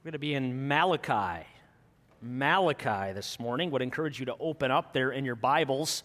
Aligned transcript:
We're 0.00 0.12
going 0.12 0.12
to 0.12 0.18
be 0.18 0.32
in 0.32 0.66
Malachi. 0.66 1.46
Malachi 2.22 3.12
this 3.12 3.38
morning. 3.38 3.70
Would 3.70 3.82
encourage 3.82 4.18
you 4.18 4.24
to 4.24 4.34
open 4.40 4.70
up 4.70 4.94
there 4.94 5.10
in 5.10 5.26
your 5.26 5.34
Bibles. 5.34 6.04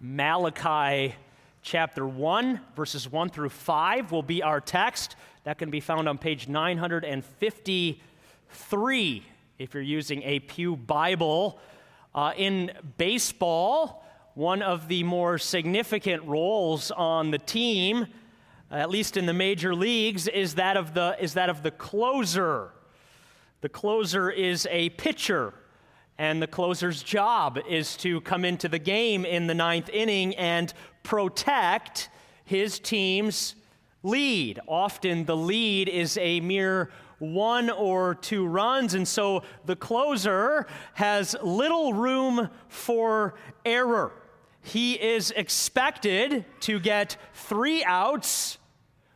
Malachi 0.00 1.14
chapter 1.60 2.06
1, 2.06 2.58
verses 2.74 3.12
1 3.12 3.28
through 3.28 3.50
5 3.50 4.12
will 4.12 4.22
be 4.22 4.42
our 4.42 4.62
text. 4.62 5.16
That 5.42 5.58
can 5.58 5.68
be 5.68 5.80
found 5.80 6.08
on 6.08 6.16
page 6.16 6.48
953 6.48 9.22
if 9.58 9.74
you're 9.74 9.82
using 9.82 10.22
a 10.22 10.38
Pew 10.38 10.74
Bible. 10.74 11.60
Uh, 12.14 12.32
in 12.38 12.70
baseball, 12.96 14.06
one 14.32 14.62
of 14.62 14.88
the 14.88 15.02
more 15.02 15.36
significant 15.36 16.24
roles 16.24 16.90
on 16.90 17.30
the 17.30 17.36
team, 17.36 18.06
at 18.70 18.88
least 18.88 19.18
in 19.18 19.26
the 19.26 19.34
major 19.34 19.74
leagues, 19.74 20.28
is 20.28 20.54
that 20.54 20.78
of 20.78 20.94
the, 20.94 21.14
is 21.20 21.34
that 21.34 21.50
of 21.50 21.62
the 21.62 21.70
closer. 21.70 22.70
The 23.64 23.70
closer 23.70 24.28
is 24.28 24.68
a 24.70 24.90
pitcher, 24.90 25.54
and 26.18 26.42
the 26.42 26.46
closer's 26.46 27.02
job 27.02 27.58
is 27.66 27.96
to 27.96 28.20
come 28.20 28.44
into 28.44 28.68
the 28.68 28.78
game 28.78 29.24
in 29.24 29.46
the 29.46 29.54
ninth 29.54 29.88
inning 29.88 30.36
and 30.36 30.70
protect 31.02 32.10
his 32.44 32.78
team's 32.78 33.54
lead. 34.02 34.60
Often 34.68 35.24
the 35.24 35.36
lead 35.38 35.88
is 35.88 36.18
a 36.18 36.40
mere 36.40 36.90
one 37.20 37.70
or 37.70 38.14
two 38.14 38.46
runs, 38.46 38.92
and 38.92 39.08
so 39.08 39.44
the 39.64 39.76
closer 39.76 40.66
has 40.92 41.34
little 41.42 41.94
room 41.94 42.50
for 42.68 43.34
error. 43.64 44.12
He 44.60 44.92
is 44.92 45.30
expected 45.30 46.44
to 46.60 46.78
get 46.78 47.16
three 47.32 47.82
outs 47.82 48.58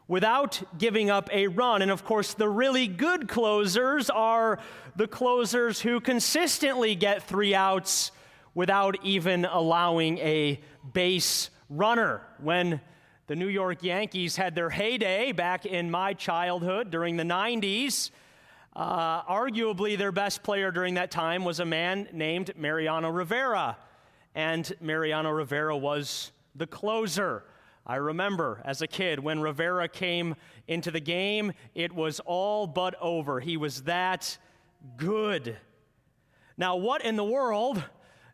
without 0.09 0.62
giving 0.79 1.11
up 1.11 1.29
a 1.33 1.47
run. 1.47 1.83
And 1.83 1.91
of 1.91 2.05
course, 2.05 2.35
the 2.35 2.48
really 2.48 2.89
good 2.89 3.29
closers 3.29 4.11
are 4.11 4.59
the 4.97 5.07
closers 5.07 5.81
who 5.81 6.01
consistently 6.01 6.95
get 6.95 7.23
three 7.23 7.55
outs 7.55 8.11
without 8.55 8.97
even 9.05 9.45
allowing 9.45 10.19
a 10.19 10.59
base 10.92 11.50
runner. 11.69 12.23
When 12.39 12.81
the 13.27 13.37
New 13.37 13.48
York 13.48 13.83
Yankees 13.83 14.37
had 14.37 14.55
their 14.55 14.70
heyday 14.70 15.33
back 15.33 15.67
in 15.67 15.91
my 15.91 16.15
childhood 16.15 16.91
during 16.91 17.19
the 17.19 17.25
90s, 17.25 18.11
uh, 18.75 19.22
arguably 19.25 19.98
their 19.98 20.12
best 20.12 20.43
player 20.43 20.70
during 20.70 20.95
that 20.95 21.11
time 21.11 21.45
was 21.45 21.61
a 21.61 21.65
man 21.65 22.09
named 22.12 22.53
Mariano 22.56 23.11
Rivera. 23.11 23.77
And 24.34 24.72
Mariano 24.81 25.31
Rivera 25.31 25.77
was 25.77 26.33
the 26.55 26.67
closer. 26.67 27.45
I 27.91 27.97
remember 27.97 28.61
as 28.67 28.83
a 28.83 28.86
kid 28.86 29.19
when 29.19 29.41
Rivera 29.41 29.89
came 29.89 30.36
into 30.67 30.91
the 30.91 31.00
game, 31.00 31.55
it 31.75 31.91
was 31.91 32.20
all 32.20 32.67
but 32.67 32.94
over. 33.00 33.41
He 33.41 33.56
was 33.56 33.84
that 33.84 34.36
good. 34.98 35.56
Now, 36.59 36.77
what 36.77 37.03
in 37.03 37.16
the 37.16 37.25
world 37.25 37.83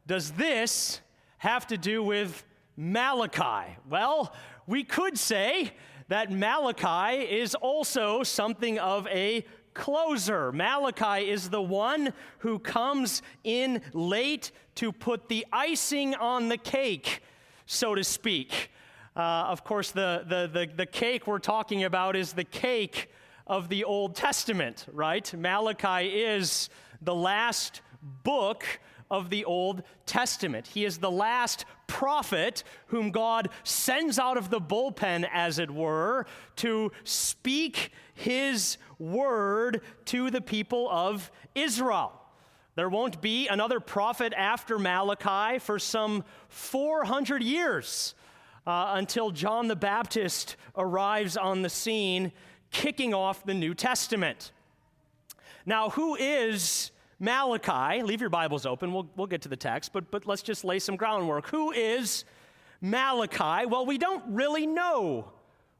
does 0.08 0.32
this 0.32 1.00
have 1.38 1.68
to 1.68 1.78
do 1.78 2.02
with 2.02 2.44
Malachi? 2.76 3.76
Well, 3.88 4.34
we 4.66 4.82
could 4.82 5.16
say 5.16 5.70
that 6.08 6.32
Malachi 6.32 7.22
is 7.22 7.54
also 7.54 8.24
something 8.24 8.80
of 8.80 9.06
a 9.06 9.44
closer. 9.72 10.50
Malachi 10.50 11.30
is 11.30 11.50
the 11.50 11.62
one 11.62 12.12
who 12.38 12.58
comes 12.58 13.22
in 13.44 13.82
late 13.92 14.50
to 14.74 14.90
put 14.90 15.28
the 15.28 15.46
icing 15.52 16.16
on 16.16 16.48
the 16.48 16.58
cake, 16.58 17.22
so 17.66 17.94
to 17.94 18.02
speak. 18.02 18.70
Uh, 19.16 19.46
of 19.48 19.62
course, 19.62 19.92
the, 19.92 20.24
the, 20.26 20.50
the, 20.52 20.68
the 20.74 20.86
cake 20.86 21.26
we're 21.28 21.38
talking 21.38 21.84
about 21.84 22.16
is 22.16 22.32
the 22.32 22.44
cake 22.44 23.10
of 23.46 23.68
the 23.68 23.84
Old 23.84 24.16
Testament, 24.16 24.86
right? 24.92 25.32
Malachi 25.34 26.08
is 26.08 26.68
the 27.00 27.14
last 27.14 27.80
book 28.24 28.64
of 29.10 29.30
the 29.30 29.44
Old 29.44 29.84
Testament. 30.04 30.66
He 30.66 30.84
is 30.84 30.98
the 30.98 31.12
last 31.12 31.64
prophet 31.86 32.64
whom 32.86 33.12
God 33.12 33.50
sends 33.62 34.18
out 34.18 34.36
of 34.36 34.50
the 34.50 34.60
bullpen, 34.60 35.28
as 35.32 35.60
it 35.60 35.70
were, 35.70 36.26
to 36.56 36.90
speak 37.04 37.92
his 38.14 38.78
word 38.98 39.82
to 40.06 40.30
the 40.30 40.40
people 40.40 40.88
of 40.90 41.30
Israel. 41.54 42.20
There 42.74 42.88
won't 42.88 43.20
be 43.20 43.46
another 43.46 43.78
prophet 43.78 44.32
after 44.36 44.76
Malachi 44.76 45.60
for 45.60 45.78
some 45.78 46.24
400 46.48 47.44
years 47.44 48.16
uh, 48.66 48.92
until 48.94 49.30
John 49.30 49.68
the 49.68 49.76
Baptist 49.76 50.56
arrives 50.76 51.36
on 51.36 51.62
the 51.62 51.68
scene, 51.68 52.32
kicking 52.70 53.14
off 53.14 53.44
the 53.44 53.54
New 53.54 53.74
Testament. 53.74 54.52
Now, 55.66 55.90
who 55.90 56.16
is 56.16 56.90
Malachi? 57.18 58.02
Leave 58.02 58.20
your 58.20 58.30
Bibles 58.30 58.66
open. 58.66 58.92
We'll, 58.92 59.08
we'll 59.16 59.26
get 59.26 59.42
to 59.42 59.48
the 59.48 59.56
text, 59.56 59.92
but, 59.92 60.10
but 60.10 60.26
let's 60.26 60.42
just 60.42 60.64
lay 60.64 60.78
some 60.78 60.96
groundwork. 60.96 61.48
Who 61.48 61.72
is 61.72 62.24
Malachi? 62.80 63.66
Well, 63.66 63.86
we 63.86 63.98
don't 63.98 64.22
really 64.28 64.66
know 64.66 65.30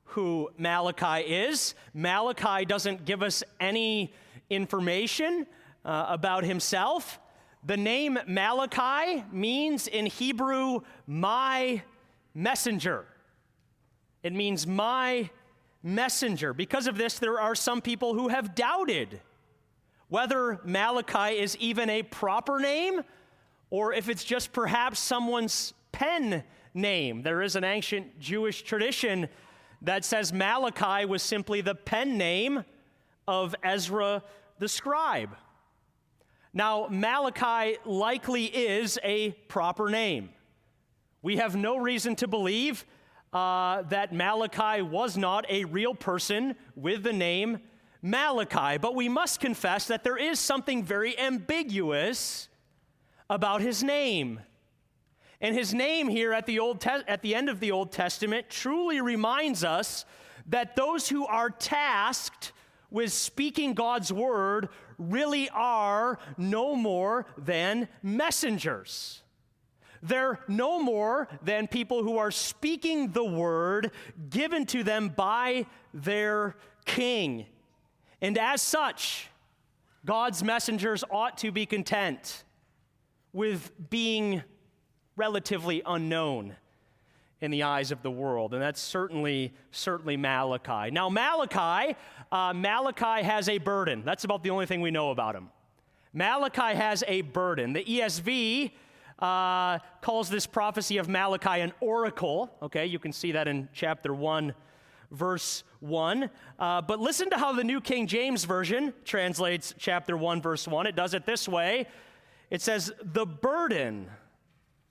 who 0.04 0.50
Malachi 0.58 1.26
is. 1.28 1.74
Malachi 1.92 2.64
doesn't 2.64 3.04
give 3.04 3.22
us 3.22 3.42
any 3.60 4.12
information 4.48 5.46
uh, 5.84 6.06
about 6.08 6.44
himself. 6.44 7.18
The 7.66 7.76
name 7.76 8.18
Malachi 8.26 9.24
means 9.32 9.86
in 9.86 10.06
Hebrew, 10.06 10.80
my 11.06 11.82
messenger. 12.34 13.06
It 14.22 14.32
means 14.32 14.66
my 14.66 15.30
messenger. 15.82 16.52
Because 16.52 16.86
of 16.86 16.96
this, 16.96 17.18
there 17.18 17.40
are 17.40 17.54
some 17.54 17.80
people 17.80 18.14
who 18.14 18.28
have 18.28 18.54
doubted 18.54 19.20
whether 20.08 20.60
Malachi 20.64 21.38
is 21.38 21.56
even 21.56 21.90
a 21.90 22.02
proper 22.02 22.58
name 22.58 23.02
or 23.70 23.92
if 23.92 24.08
it's 24.08 24.24
just 24.24 24.52
perhaps 24.52 25.00
someone's 25.00 25.74
pen 25.92 26.44
name. 26.72 27.22
There 27.22 27.42
is 27.42 27.56
an 27.56 27.64
ancient 27.64 28.18
Jewish 28.20 28.62
tradition 28.62 29.28
that 29.82 30.04
says 30.04 30.32
Malachi 30.32 31.04
was 31.04 31.22
simply 31.22 31.60
the 31.60 31.74
pen 31.74 32.16
name 32.16 32.64
of 33.26 33.54
Ezra 33.62 34.22
the 34.58 34.68
scribe. 34.68 35.30
Now, 36.52 36.86
Malachi 36.88 37.78
likely 37.84 38.44
is 38.44 38.98
a 39.02 39.32
proper 39.48 39.90
name. 39.90 40.30
We 41.24 41.38
have 41.38 41.56
no 41.56 41.78
reason 41.78 42.16
to 42.16 42.28
believe 42.28 42.84
uh, 43.32 43.80
that 43.84 44.12
Malachi 44.12 44.82
was 44.82 45.16
not 45.16 45.46
a 45.48 45.64
real 45.64 45.94
person 45.94 46.54
with 46.76 47.02
the 47.02 47.14
name 47.14 47.60
Malachi, 48.02 48.76
but 48.76 48.94
we 48.94 49.08
must 49.08 49.40
confess 49.40 49.86
that 49.86 50.04
there 50.04 50.18
is 50.18 50.38
something 50.38 50.84
very 50.84 51.18
ambiguous 51.18 52.50
about 53.30 53.62
his 53.62 53.82
name. 53.82 54.40
And 55.40 55.56
his 55.56 55.72
name 55.72 56.08
here 56.08 56.34
at 56.34 56.44
the, 56.44 56.58
Old 56.58 56.82
Te- 56.82 57.08
at 57.08 57.22
the 57.22 57.34
end 57.34 57.48
of 57.48 57.58
the 57.58 57.72
Old 57.72 57.90
Testament 57.90 58.50
truly 58.50 59.00
reminds 59.00 59.64
us 59.64 60.04
that 60.48 60.76
those 60.76 61.08
who 61.08 61.24
are 61.24 61.48
tasked 61.48 62.52
with 62.90 63.10
speaking 63.14 63.72
God's 63.72 64.12
word 64.12 64.68
really 64.98 65.48
are 65.48 66.18
no 66.36 66.76
more 66.76 67.24
than 67.38 67.88
messengers. 68.02 69.23
They're 70.04 70.38
no 70.48 70.82
more 70.82 71.28
than 71.42 71.66
people 71.66 72.02
who 72.02 72.18
are 72.18 72.30
speaking 72.30 73.12
the 73.12 73.24
word 73.24 73.90
given 74.28 74.66
to 74.66 74.82
them 74.82 75.08
by 75.08 75.64
their 75.94 76.56
king. 76.84 77.46
And 78.20 78.36
as 78.36 78.60
such, 78.60 79.28
God's 80.04 80.44
messengers 80.44 81.04
ought 81.10 81.38
to 81.38 81.50
be 81.50 81.64
content 81.64 82.44
with 83.32 83.72
being 83.88 84.42
relatively 85.16 85.80
unknown 85.86 86.54
in 87.40 87.50
the 87.50 87.62
eyes 87.62 87.90
of 87.90 88.02
the 88.02 88.10
world. 88.10 88.52
And 88.52 88.60
that's 88.62 88.80
certainly, 88.80 89.54
certainly 89.70 90.18
Malachi. 90.18 90.90
Now, 90.90 91.08
Malachi, 91.08 91.96
uh, 92.30 92.52
Malachi 92.54 93.24
has 93.24 93.48
a 93.48 93.56
burden. 93.56 94.02
That's 94.04 94.24
about 94.24 94.42
the 94.42 94.50
only 94.50 94.66
thing 94.66 94.82
we 94.82 94.90
know 94.90 95.10
about 95.10 95.34
him. 95.34 95.48
Malachi 96.12 96.76
has 96.76 97.02
a 97.08 97.22
burden. 97.22 97.72
The 97.72 97.84
ESV 97.84 98.72
uh, 99.18 99.78
calls 100.00 100.28
this 100.28 100.46
prophecy 100.46 100.98
of 100.98 101.08
Malachi 101.08 101.60
an 101.60 101.72
oracle. 101.80 102.50
Okay, 102.62 102.86
you 102.86 102.98
can 102.98 103.12
see 103.12 103.32
that 103.32 103.48
in 103.48 103.68
chapter 103.72 104.12
1, 104.12 104.54
verse 105.10 105.64
1. 105.80 106.30
Uh, 106.58 106.82
but 106.82 107.00
listen 107.00 107.30
to 107.30 107.38
how 107.38 107.52
the 107.52 107.64
New 107.64 107.80
King 107.80 108.06
James 108.06 108.44
Version 108.44 108.92
translates 109.04 109.74
chapter 109.78 110.16
1, 110.16 110.42
verse 110.42 110.66
1. 110.66 110.86
It 110.86 110.96
does 110.96 111.14
it 111.14 111.26
this 111.26 111.48
way 111.48 111.86
it 112.50 112.60
says, 112.60 112.92
The 113.02 113.26
burden 113.26 114.08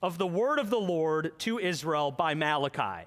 of 0.02 0.18
the 0.18 0.26
word 0.26 0.58
of 0.58 0.70
the 0.70 0.80
Lord 0.80 1.32
to 1.40 1.58
Israel 1.58 2.10
by 2.10 2.34
Malachi. 2.34 3.06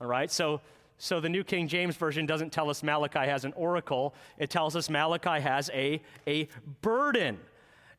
All 0.00 0.06
right, 0.06 0.30
so. 0.30 0.60
So 0.98 1.18
the 1.18 1.28
New 1.28 1.42
King 1.42 1.66
James 1.66 1.96
Version 1.96 2.26
doesn't 2.26 2.50
tell 2.50 2.70
us 2.70 2.84
Malachi 2.84 3.26
has 3.26 3.44
an 3.44 3.52
oracle. 3.54 4.14
It 4.38 4.50
tells 4.50 4.76
us 4.76 4.88
Malachi 4.88 5.40
has 5.40 5.68
a, 5.74 6.00
a 6.28 6.48
burden. 6.80 7.40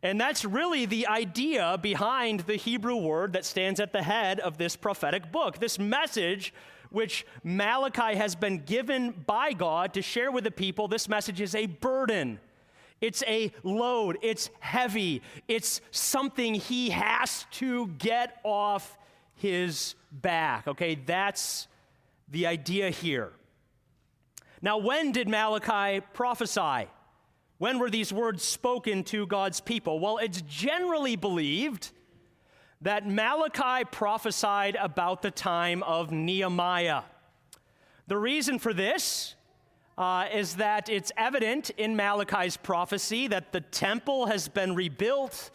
And 0.03 0.19
that's 0.19 0.43
really 0.43 0.85
the 0.85 1.07
idea 1.07 1.79
behind 1.81 2.41
the 2.41 2.57
Hebrew 2.57 2.97
word 2.97 3.33
that 3.33 3.45
stands 3.45 3.79
at 3.79 3.93
the 3.93 4.03
head 4.03 4.41
of 4.41 4.57
this 4.57 4.75
prophetic 4.75 5.31
book. 5.31 5.59
This 5.59 5.79
message, 5.79 6.53
which 6.89 7.25
Malachi 7.41 8.17
has 8.17 8.35
been 8.35 8.57
given 8.57 9.11
by 9.25 9.53
God 9.53 9.93
to 9.93 10.01
share 10.01 10.29
with 10.29 10.43
the 10.43 10.51
people, 10.51 10.89
this 10.89 11.07
message 11.07 11.39
is 11.39 11.55
a 11.55 11.67
burden. 11.67 12.41
It's 12.99 13.23
a 13.27 13.53
load, 13.63 14.17
it's 14.21 14.49
heavy, 14.59 15.21
it's 15.47 15.81
something 15.91 16.53
he 16.55 16.89
has 16.89 17.45
to 17.51 17.87
get 17.97 18.39
off 18.43 18.97
his 19.35 19.95
back. 20.11 20.67
Okay, 20.67 20.95
that's 20.95 21.67
the 22.29 22.47
idea 22.47 22.89
here. 22.89 23.31
Now, 24.61 24.77
when 24.77 25.13
did 25.13 25.27
Malachi 25.27 26.01
prophesy? 26.13 26.87
When 27.63 27.79
were 27.79 27.89
these 27.89 28.11
words 28.11 28.43
spoken 28.43 29.05
to 29.05 29.25
God's 29.25 29.61
people? 29.61 30.01
Well, 30.01 30.17
it's 30.17 30.41
generally 30.41 31.15
believed 31.15 31.91
that 32.81 33.07
Malachi 33.07 33.85
prophesied 33.89 34.75
about 34.75 35.21
the 35.21 35.31
time 35.31 35.81
of 35.83 36.11
Nehemiah. 36.11 37.03
The 38.07 38.17
reason 38.17 38.59
for 38.59 38.73
this 38.73 39.35
uh, 39.97 40.25
is 40.33 40.57
that 40.57 40.89
it's 40.89 41.13
evident 41.15 41.69
in 41.77 41.95
Malachi's 41.95 42.57
prophecy 42.57 43.29
that 43.29 43.53
the 43.53 43.61
temple 43.61 44.25
has 44.25 44.49
been 44.49 44.75
rebuilt 44.75 45.49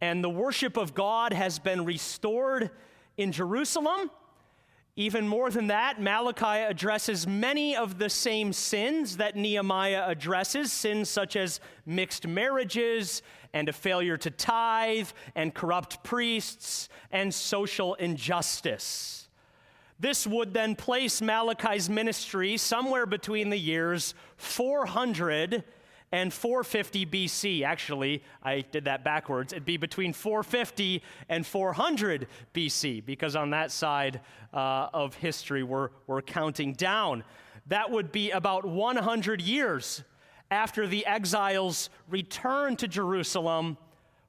and 0.00 0.22
the 0.22 0.30
worship 0.30 0.76
of 0.76 0.94
God 0.94 1.32
has 1.32 1.58
been 1.58 1.84
restored 1.84 2.70
in 3.16 3.32
Jerusalem. 3.32 4.12
Even 4.94 5.26
more 5.26 5.50
than 5.50 5.68
that, 5.68 6.00
Malachi 6.02 6.64
addresses 6.64 7.26
many 7.26 7.74
of 7.74 7.98
the 7.98 8.10
same 8.10 8.52
sins 8.52 9.16
that 9.16 9.36
Nehemiah 9.36 10.04
addresses 10.06 10.70
sins 10.70 11.08
such 11.08 11.34
as 11.34 11.60
mixed 11.86 12.26
marriages 12.26 13.22
and 13.54 13.70
a 13.70 13.72
failure 13.72 14.18
to 14.18 14.30
tithe 14.30 15.08
and 15.34 15.54
corrupt 15.54 16.02
priests 16.02 16.90
and 17.10 17.32
social 17.32 17.94
injustice. 17.94 19.28
This 19.98 20.26
would 20.26 20.52
then 20.52 20.74
place 20.74 21.22
Malachi's 21.22 21.88
ministry 21.88 22.58
somewhere 22.58 23.06
between 23.06 23.48
the 23.48 23.58
years 23.58 24.14
400 24.36 25.64
and 26.12 26.32
450 26.32 27.06
BC. 27.06 27.62
Actually, 27.62 28.22
I 28.42 28.60
did 28.60 28.84
that 28.84 29.02
backwards. 29.02 29.52
It'd 29.52 29.64
be 29.64 29.78
between 29.78 30.12
450 30.12 31.02
and 31.28 31.44
400 31.44 32.28
BC, 32.54 33.04
because 33.04 33.34
on 33.34 33.50
that 33.50 33.72
side 33.72 34.20
uh, 34.52 34.88
of 34.92 35.14
history, 35.14 35.62
we're, 35.62 35.88
we're 36.06 36.22
counting 36.22 36.74
down. 36.74 37.24
That 37.66 37.90
would 37.90 38.12
be 38.12 38.30
about 38.30 38.66
100 38.66 39.40
years 39.40 40.04
after 40.50 40.86
the 40.86 41.06
exiles 41.06 41.88
returned 42.10 42.78
to 42.80 42.88
Jerusalem 42.88 43.78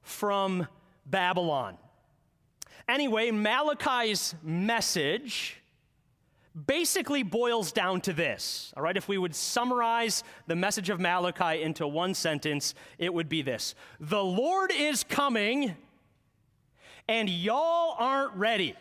from 0.02 0.66
Babylon. 1.04 1.76
Anyway, 2.88 3.30
Malachi's 3.30 4.34
message 4.42 5.60
basically 6.54 7.22
boils 7.22 7.72
down 7.72 8.00
to 8.02 8.12
this. 8.12 8.72
All 8.76 8.82
right, 8.82 8.96
if 8.96 9.08
we 9.08 9.18
would 9.18 9.34
summarize 9.34 10.22
the 10.46 10.56
message 10.56 10.90
of 10.90 11.00
Malachi 11.00 11.62
into 11.62 11.86
one 11.86 12.14
sentence, 12.14 12.74
it 12.98 13.12
would 13.12 13.28
be 13.28 13.42
this 13.42 13.74
The 14.00 14.22
Lord 14.22 14.72
is 14.72 15.04
coming, 15.04 15.76
and 17.08 17.28
y'all 17.28 17.96
aren't 17.98 18.34
ready. 18.34 18.74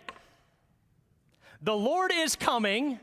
The 1.62 1.76
Lord 1.76 2.12
is 2.14 2.36
coming, 2.36 3.00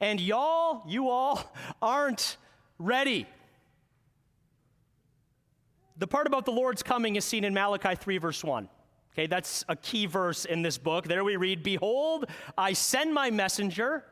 and 0.00 0.20
y'all, 0.20 0.82
you 0.88 1.10
all, 1.10 1.52
aren't 1.82 2.38
ready. 2.78 3.26
The 5.98 6.06
part 6.06 6.26
about 6.26 6.44
the 6.44 6.52
Lord's 6.52 6.82
coming 6.82 7.16
is 7.16 7.24
seen 7.24 7.44
in 7.44 7.52
Malachi 7.52 7.96
3, 7.96 8.18
verse 8.18 8.42
1. 8.42 8.68
Okay, 9.18 9.26
that's 9.26 9.64
a 9.68 9.74
key 9.74 10.06
verse 10.06 10.44
in 10.44 10.62
this 10.62 10.78
book. 10.78 11.08
There 11.08 11.24
we 11.24 11.34
read, 11.34 11.64
Behold, 11.64 12.26
I 12.56 12.72
send 12.72 13.12
my 13.12 13.32
messenger, 13.32 14.04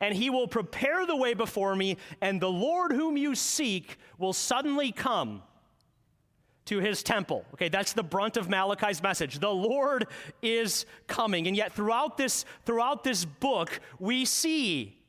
and 0.00 0.14
he 0.14 0.30
will 0.30 0.46
prepare 0.46 1.04
the 1.04 1.16
way 1.16 1.34
before 1.34 1.74
me, 1.74 1.96
and 2.20 2.40
the 2.40 2.48
Lord 2.48 2.92
whom 2.92 3.16
you 3.16 3.34
seek 3.34 3.96
will 4.16 4.32
suddenly 4.32 4.92
come 4.92 5.42
to 6.66 6.78
his 6.78 7.02
temple. 7.02 7.46
Okay, 7.54 7.68
that's 7.68 7.94
the 7.94 8.04
brunt 8.04 8.36
of 8.36 8.48
Malachi's 8.48 9.02
message. 9.02 9.40
The 9.40 9.50
Lord 9.50 10.06
is 10.40 10.86
coming. 11.08 11.48
And 11.48 11.56
yet 11.56 11.72
throughout 11.72 12.16
this 12.16 12.44
throughout 12.64 13.02
this 13.02 13.24
book, 13.24 13.80
we 13.98 14.24
see 14.24 15.02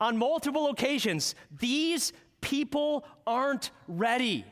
on 0.00 0.16
multiple 0.16 0.70
occasions 0.70 1.34
these 1.60 2.14
people 2.40 3.04
aren't 3.26 3.70
ready. 3.86 4.46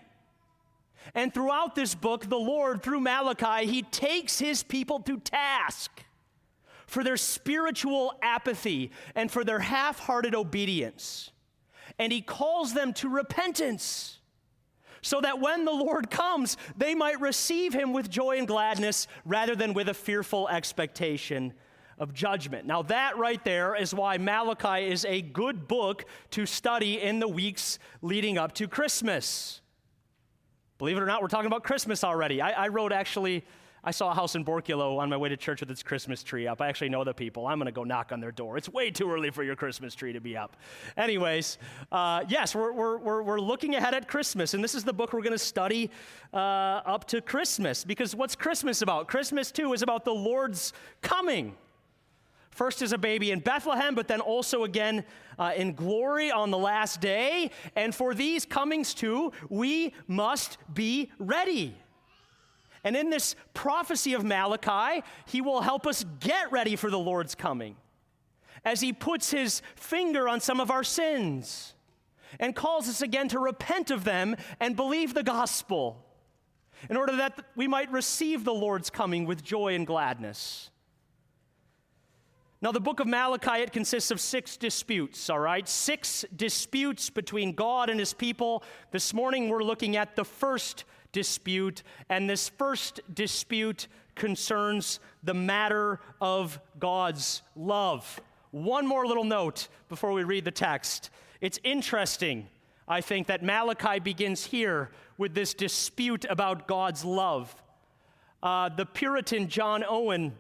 And 1.15 1.33
throughout 1.33 1.75
this 1.75 1.95
book, 1.95 2.29
the 2.29 2.39
Lord, 2.39 2.83
through 2.83 3.01
Malachi, 3.01 3.67
he 3.67 3.83
takes 3.83 4.39
his 4.39 4.62
people 4.62 5.01
to 5.01 5.19
task 5.19 6.05
for 6.87 7.05
their 7.05 7.17
spiritual 7.17 8.15
apathy 8.23 8.91
and 9.15 9.31
for 9.31 9.45
their 9.45 9.61
half 9.61 9.99
hearted 9.99 10.35
obedience. 10.35 11.31
And 11.99 12.12
he 12.12 12.21
calls 12.21 12.75
them 12.75 12.93
to 12.95 13.09
repentance 13.09 14.19
so 15.03 15.21
that 15.21 15.41
when 15.41 15.65
the 15.65 15.73
Lord 15.73 16.11
comes, 16.11 16.57
they 16.77 16.95
might 16.95 17.21
receive 17.21 17.73
him 17.73 17.93
with 17.93 18.11
joy 18.11 18.39
and 18.39 18.47
gladness 18.47 19.07
rather 19.25 19.55
than 19.55 19.73
with 19.73 19.89
a 19.89 19.95
fearful 19.95 20.49
expectation 20.49 21.55
of 21.99 22.15
judgment. 22.15 22.67
Now, 22.67 22.83
that 22.83 23.19
right 23.19 23.43
there 23.45 23.77
is 23.77 23.95
why 23.95 24.19
Malachi 24.19 24.91
is 24.91 25.05
a 25.05 25.21
good 25.21 25.69
book 25.69 26.07
to 26.31 26.47
study 26.47 27.01
in 27.01 27.21
the 27.21 27.29
weeks 27.29 27.79
leading 28.03 28.39
up 28.39 28.53
to 28.55 28.67
Christmas. 28.67 29.60
Believe 30.81 30.97
it 30.97 31.03
or 31.03 31.06
not, 31.06 31.21
we're 31.21 31.29
talking 31.29 31.47
about 31.47 31.62
Christmas 31.62 32.03
already. 32.03 32.41
I, 32.41 32.53
I 32.53 32.69
wrote 32.69 32.91
actually, 32.91 33.44
I 33.85 33.91
saw 33.91 34.12
a 34.12 34.15
house 34.15 34.35
in 34.35 34.47
Borculo 34.47 34.97
on 34.97 35.11
my 35.11 35.17
way 35.19 35.29
to 35.29 35.37
church 35.37 35.61
with 35.61 35.71
its 35.71 35.82
Christmas 35.82 36.23
tree 36.23 36.47
up. 36.47 36.62
I 36.62 36.69
actually 36.69 36.88
know 36.88 37.05
the 37.05 37.12
people. 37.12 37.47
I'm 37.47 37.59
going 37.59 37.67
to 37.67 37.71
go 37.71 37.85
knock 37.85 38.12
on 38.12 38.21
their 38.21 38.32
door. 38.32 38.56
It's 38.56 38.67
way 38.67 38.91
too 38.91 39.12
early 39.12 39.29
for 39.29 39.43
your 39.43 39.56
Christmas 39.56 39.94
tree 39.94 40.15
to 40.15 40.23
be 40.23 40.38
up. 40.38 40.56
Anyways, 40.97 41.59
uh, 41.93 42.25
yes, 42.29 42.55
we're, 42.55 42.73
we're, 42.73 42.97
we're, 42.97 43.23
we're, 43.23 43.41
looking 43.41 43.75
ahead 43.75 43.93
at 43.93 44.09
Christmas, 44.09 44.55
and 44.55 44.65
this 44.65 44.75
is 44.75 44.82
the 44.82 44.93
book 44.94 45.12
we're 45.12 45.21
going 45.21 45.32
to 45.32 45.38
study 45.38 45.91
uh, 46.32 46.38
up 46.38 47.06
to 47.09 47.21
Christmas. 47.21 47.85
Because 47.85 48.17
what's 48.17 48.35
Christmas 48.35 48.81
about? 48.81 49.06
Christmas, 49.06 49.53
too, 49.53 49.75
is 49.75 49.83
about 49.83 50.06
the 50.06 50.15
Lord's 50.15 50.73
coming. 51.03 51.56
First 52.50 52.82
as 52.82 52.93
a 52.93 52.99
baby 52.99 53.31
in 53.31 53.41
Bethlehem, 53.41 53.94
but 53.94 54.08
then 54.08 54.20
also 54.20 54.64
again 54.64 55.05
uh, 55.38 55.52
in 55.56 55.75
glory 55.75 56.31
on 56.31 56.50
the 56.50 56.58
last 56.58 57.00
day. 57.00 57.50
And 57.76 57.94
for 57.94 58.12
these 58.14 58.44
comings 58.44 58.93
too, 58.93 59.32
we 59.49 59.94
must 60.06 60.58
be 60.73 61.11
ready. 61.19 61.76
And 62.82 62.97
in 62.97 63.11
this 63.11 63.37
prophecy 63.55 64.14
of 64.14 64.25
Malachi, 64.25 65.02
he 65.26 65.41
will 65.41 65.61
help 65.61 65.87
us 65.87 66.05
get 66.19 66.50
ready 66.50 66.76
for 66.76 66.91
the 66.91 66.99
Lord's 66.99 67.35
coming 67.35 67.76
as 68.64 68.81
he 68.81 68.93
puts 68.93 69.31
his 69.31 69.62
finger 69.75 70.29
on 70.29 70.41
some 70.41 70.61
of 70.61 70.70
our 70.70 70.85
sins 70.85 71.75
and 72.38 72.55
calls 72.55 72.88
us 72.88 73.02
again 73.02 73.29
to 73.29 73.38
repent 73.38 73.91
of 73.91 74.05
them 74.05 74.37
and 74.61 74.76
believe 74.76 75.14
the 75.14 75.23
gospel 75.23 76.04
in 76.88 76.97
order 76.97 77.16
that 77.16 77.45
we 77.57 77.69
might 77.69 77.90
receive 77.90 78.45
the 78.45 78.54
Lord's 78.54 78.88
coming 78.88 79.26
with 79.26 79.42
joy 79.42 79.75
and 79.75 79.87
gladness. 79.87 80.70
Now, 82.62 82.73
the 82.73 82.81
book 82.81 83.00
of 83.00 83.07
Malachi, 83.07 83.62
it 83.62 83.73
consists 83.73 84.11
of 84.11 84.21
six 84.21 84.59
disputes, 84.59 85.31
all 85.31 85.38
right? 85.38 85.67
Six 85.67 86.26
disputes 86.37 87.09
between 87.09 87.55
God 87.55 87.88
and 87.88 87.99
his 87.99 88.12
people. 88.12 88.62
This 88.90 89.14
morning, 89.14 89.49
we're 89.49 89.62
looking 89.62 89.97
at 89.97 90.14
the 90.14 90.26
first 90.26 90.85
dispute, 91.11 91.83
and 92.11 92.29
this 92.29 92.50
first 92.50 93.00
dispute 93.14 93.88
concerns 94.14 95.00
the 95.23 95.33
matter 95.33 96.00
of 96.21 96.61
God's 96.79 97.40
love. 97.57 98.21
One 98.50 98.87
more 98.87 99.07
little 99.07 99.25
note 99.25 99.69
before 99.88 100.12
we 100.12 100.25
read 100.25 100.45
the 100.45 100.50
text. 100.50 101.09
It's 101.40 101.59
interesting, 101.64 102.47
I 102.87 103.00
think, 103.00 103.29
that 103.29 103.43
Malachi 103.43 104.00
begins 104.00 104.45
here 104.45 104.90
with 105.17 105.33
this 105.33 105.55
dispute 105.55 106.26
about 106.29 106.69
God's 106.69 107.07
love. 107.07 107.55
Uh, 108.43 108.69
the 108.69 108.85
Puritan 108.85 109.49
John 109.49 109.83
Owen 109.88 110.35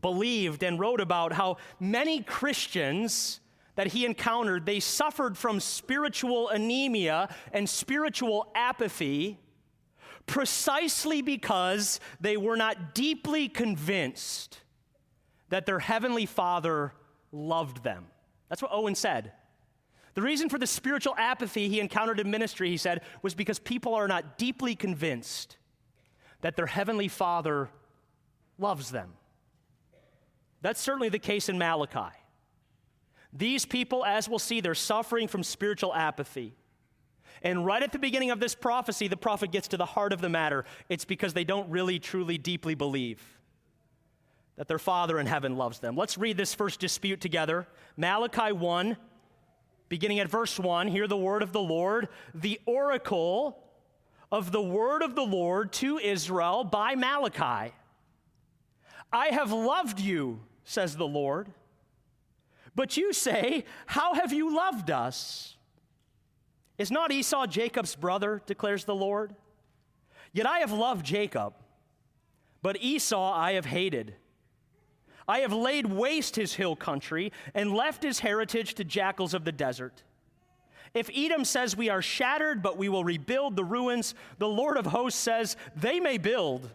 believed 0.00 0.62
and 0.62 0.78
wrote 0.78 1.00
about 1.00 1.32
how 1.32 1.56
many 1.78 2.22
Christians 2.22 3.40
that 3.76 3.88
he 3.88 4.04
encountered 4.04 4.66
they 4.66 4.80
suffered 4.80 5.36
from 5.36 5.60
spiritual 5.60 6.48
anemia 6.48 7.34
and 7.52 7.68
spiritual 7.68 8.50
apathy 8.54 9.38
precisely 10.26 11.22
because 11.22 12.00
they 12.20 12.36
were 12.36 12.56
not 12.56 12.94
deeply 12.94 13.48
convinced 13.48 14.60
that 15.50 15.66
their 15.66 15.78
heavenly 15.78 16.26
father 16.26 16.92
loved 17.30 17.82
them. 17.84 18.06
That's 18.48 18.62
what 18.62 18.70
owen 18.72 18.94
said. 18.94 19.32
The 20.14 20.22
reason 20.22 20.48
for 20.48 20.58
the 20.58 20.66
spiritual 20.66 21.14
apathy 21.18 21.68
he 21.68 21.80
encountered 21.80 22.20
in 22.20 22.30
ministry 22.30 22.70
he 22.70 22.76
said 22.76 23.02
was 23.22 23.34
because 23.34 23.58
people 23.58 23.94
are 23.94 24.08
not 24.08 24.38
deeply 24.38 24.76
convinced 24.76 25.56
that 26.40 26.56
their 26.56 26.66
heavenly 26.66 27.08
father 27.08 27.68
loves 28.58 28.90
them 28.90 29.14
that's 30.64 30.80
certainly 30.80 31.10
the 31.10 31.18
case 31.18 31.50
in 31.50 31.58
Malachi. 31.58 32.16
These 33.34 33.66
people, 33.66 34.02
as 34.02 34.30
we'll 34.30 34.38
see, 34.38 34.62
they're 34.62 34.74
suffering 34.74 35.28
from 35.28 35.42
spiritual 35.42 35.94
apathy. 35.94 36.54
And 37.42 37.66
right 37.66 37.82
at 37.82 37.92
the 37.92 37.98
beginning 37.98 38.30
of 38.30 38.40
this 38.40 38.54
prophecy, 38.54 39.06
the 39.06 39.16
prophet 39.18 39.52
gets 39.52 39.68
to 39.68 39.76
the 39.76 39.84
heart 39.84 40.14
of 40.14 40.22
the 40.22 40.30
matter. 40.30 40.64
It's 40.88 41.04
because 41.04 41.34
they 41.34 41.44
don't 41.44 41.68
really, 41.68 41.98
truly, 41.98 42.38
deeply 42.38 42.74
believe 42.74 43.22
that 44.56 44.66
their 44.66 44.78
Father 44.78 45.18
in 45.18 45.26
heaven 45.26 45.58
loves 45.58 45.80
them. 45.80 45.96
Let's 45.96 46.16
read 46.16 46.38
this 46.38 46.54
first 46.54 46.80
dispute 46.80 47.20
together 47.20 47.68
Malachi 47.98 48.52
1, 48.52 48.96
beginning 49.90 50.20
at 50.20 50.30
verse 50.30 50.58
1, 50.58 50.88
hear 50.88 51.06
the 51.06 51.16
word 51.16 51.42
of 51.42 51.52
the 51.52 51.60
Lord, 51.60 52.08
the 52.34 52.58
oracle 52.64 53.62
of 54.32 54.50
the 54.50 54.62
word 54.62 55.02
of 55.02 55.14
the 55.14 55.26
Lord 55.26 55.74
to 55.74 55.98
Israel 55.98 56.64
by 56.64 56.94
Malachi. 56.94 57.74
I 59.12 59.26
have 59.26 59.52
loved 59.52 60.00
you, 60.00 60.40
says 60.64 60.96
the 60.96 61.06
Lord. 61.06 61.48
But 62.74 62.96
you 62.96 63.12
say, 63.12 63.64
How 63.86 64.14
have 64.14 64.32
you 64.32 64.54
loved 64.54 64.90
us? 64.90 65.56
Is 66.76 66.90
not 66.90 67.12
Esau 67.12 67.46
Jacob's 67.46 67.94
brother, 67.94 68.42
declares 68.46 68.84
the 68.84 68.94
Lord? 68.94 69.34
Yet 70.32 70.46
I 70.46 70.58
have 70.58 70.72
loved 70.72 71.06
Jacob, 71.06 71.54
but 72.60 72.76
Esau 72.80 73.32
I 73.32 73.52
have 73.52 73.66
hated. 73.66 74.16
I 75.28 75.38
have 75.38 75.52
laid 75.52 75.86
waste 75.86 76.36
his 76.36 76.54
hill 76.54 76.76
country 76.76 77.32
and 77.54 77.72
left 77.72 78.02
his 78.02 78.18
heritage 78.18 78.74
to 78.74 78.84
jackals 78.84 79.32
of 79.32 79.44
the 79.44 79.52
desert. 79.52 80.02
If 80.92 81.08
Edom 81.14 81.44
says 81.44 81.76
we 81.76 81.88
are 81.88 82.02
shattered, 82.02 82.62
but 82.62 82.76
we 82.76 82.88
will 82.88 83.04
rebuild 83.04 83.56
the 83.56 83.64
ruins, 83.64 84.14
the 84.38 84.48
Lord 84.48 84.76
of 84.76 84.86
hosts 84.86 85.18
says 85.18 85.56
they 85.74 85.98
may 85.98 86.18
build, 86.18 86.70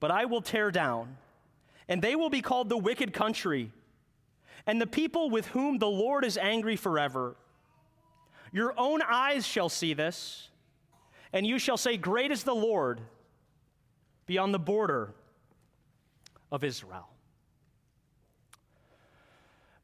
but 0.00 0.10
I 0.10 0.24
will 0.24 0.42
tear 0.42 0.70
down, 0.70 1.16
and 1.88 2.02
they 2.02 2.14
will 2.14 2.30
be 2.30 2.42
called 2.42 2.68
the 2.68 2.76
wicked 2.76 3.12
country, 3.12 3.72
and 4.66 4.80
the 4.80 4.86
people 4.86 5.30
with 5.30 5.46
whom 5.48 5.78
the 5.78 5.88
Lord 5.88 6.24
is 6.24 6.36
angry 6.36 6.76
forever. 6.76 7.36
Your 8.52 8.74
own 8.76 9.00
eyes 9.02 9.46
shall 9.46 9.68
see 9.68 9.94
this, 9.94 10.48
and 11.32 11.46
you 11.46 11.58
shall 11.58 11.76
say, 11.76 11.96
Great 11.96 12.30
is 12.30 12.44
the 12.44 12.54
Lord 12.54 13.00
beyond 14.26 14.52
the 14.52 14.58
border 14.58 15.14
of 16.52 16.64
Israel. 16.64 17.08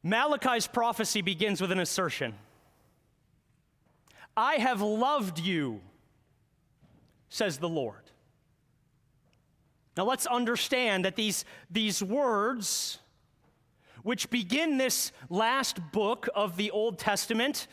Malachi's 0.03 0.67
prophecy 0.67 1.21
begins 1.21 1.59
with 1.59 1.71
an 1.71 1.79
assertion 1.79 2.35
I 4.37 4.55
have 4.55 4.81
loved 4.81 5.39
you, 5.39 5.81
says 7.29 7.57
the 7.57 7.69
Lord. 7.69 8.04
Now 9.97 10.03
let's 10.03 10.25
understand 10.25 11.05
that 11.05 11.15
these, 11.15 11.45
these 11.69 12.03
words, 12.03 12.99
which 14.03 14.29
begin 14.29 14.77
this 14.77 15.11
last 15.29 15.79
book 15.91 16.27
of 16.35 16.57
the 16.57 16.71
Old 16.71 16.99
Testament, 16.99 17.67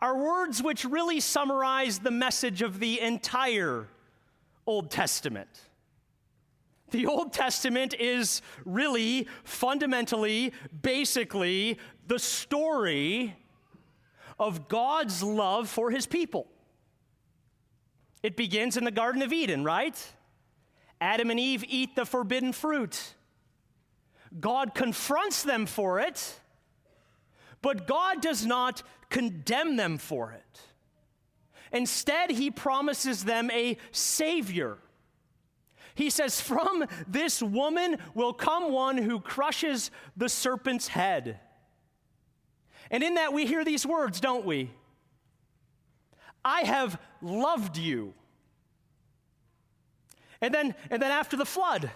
are 0.00 0.16
words 0.16 0.62
which 0.62 0.84
really 0.84 1.20
summarize 1.20 1.98
the 1.98 2.10
message 2.10 2.62
of 2.62 2.78
the 2.78 3.00
entire 3.00 3.88
Old 4.66 4.90
Testament. 4.90 5.48
The 6.90 7.06
Old 7.06 7.32
Testament 7.32 7.94
is 7.98 8.40
really, 8.64 9.26
fundamentally, 9.42 10.52
basically, 10.82 11.78
the 12.06 12.18
story 12.18 13.34
of 14.38 14.68
God's 14.68 15.22
love 15.22 15.68
for 15.68 15.90
his 15.90 16.06
people. 16.06 16.46
It 18.22 18.36
begins 18.36 18.76
in 18.76 18.84
the 18.84 18.90
Garden 18.90 19.22
of 19.22 19.32
Eden, 19.32 19.64
right? 19.64 19.96
Adam 21.04 21.30
and 21.30 21.38
Eve 21.38 21.66
eat 21.68 21.94
the 21.94 22.06
forbidden 22.06 22.50
fruit. 22.54 23.12
God 24.40 24.74
confronts 24.74 25.42
them 25.42 25.66
for 25.66 26.00
it, 26.00 26.40
but 27.60 27.86
God 27.86 28.22
does 28.22 28.46
not 28.46 28.82
condemn 29.10 29.76
them 29.76 29.98
for 29.98 30.32
it. 30.32 30.60
Instead, 31.72 32.30
he 32.30 32.50
promises 32.50 33.24
them 33.24 33.50
a 33.50 33.76
savior. 33.92 34.78
He 35.94 36.08
says, 36.08 36.40
From 36.40 36.86
this 37.06 37.42
woman 37.42 37.98
will 38.14 38.32
come 38.32 38.72
one 38.72 38.96
who 38.96 39.20
crushes 39.20 39.90
the 40.16 40.30
serpent's 40.30 40.88
head. 40.88 41.38
And 42.90 43.02
in 43.02 43.16
that, 43.16 43.34
we 43.34 43.44
hear 43.44 43.62
these 43.62 43.84
words, 43.84 44.20
don't 44.20 44.46
we? 44.46 44.70
I 46.42 46.62
have 46.62 46.98
loved 47.20 47.76
you. 47.76 48.14
And 50.44 50.52
then, 50.52 50.74
and 50.90 51.00
then 51.00 51.10
after 51.10 51.38
the 51.38 51.46
flood, 51.46 51.90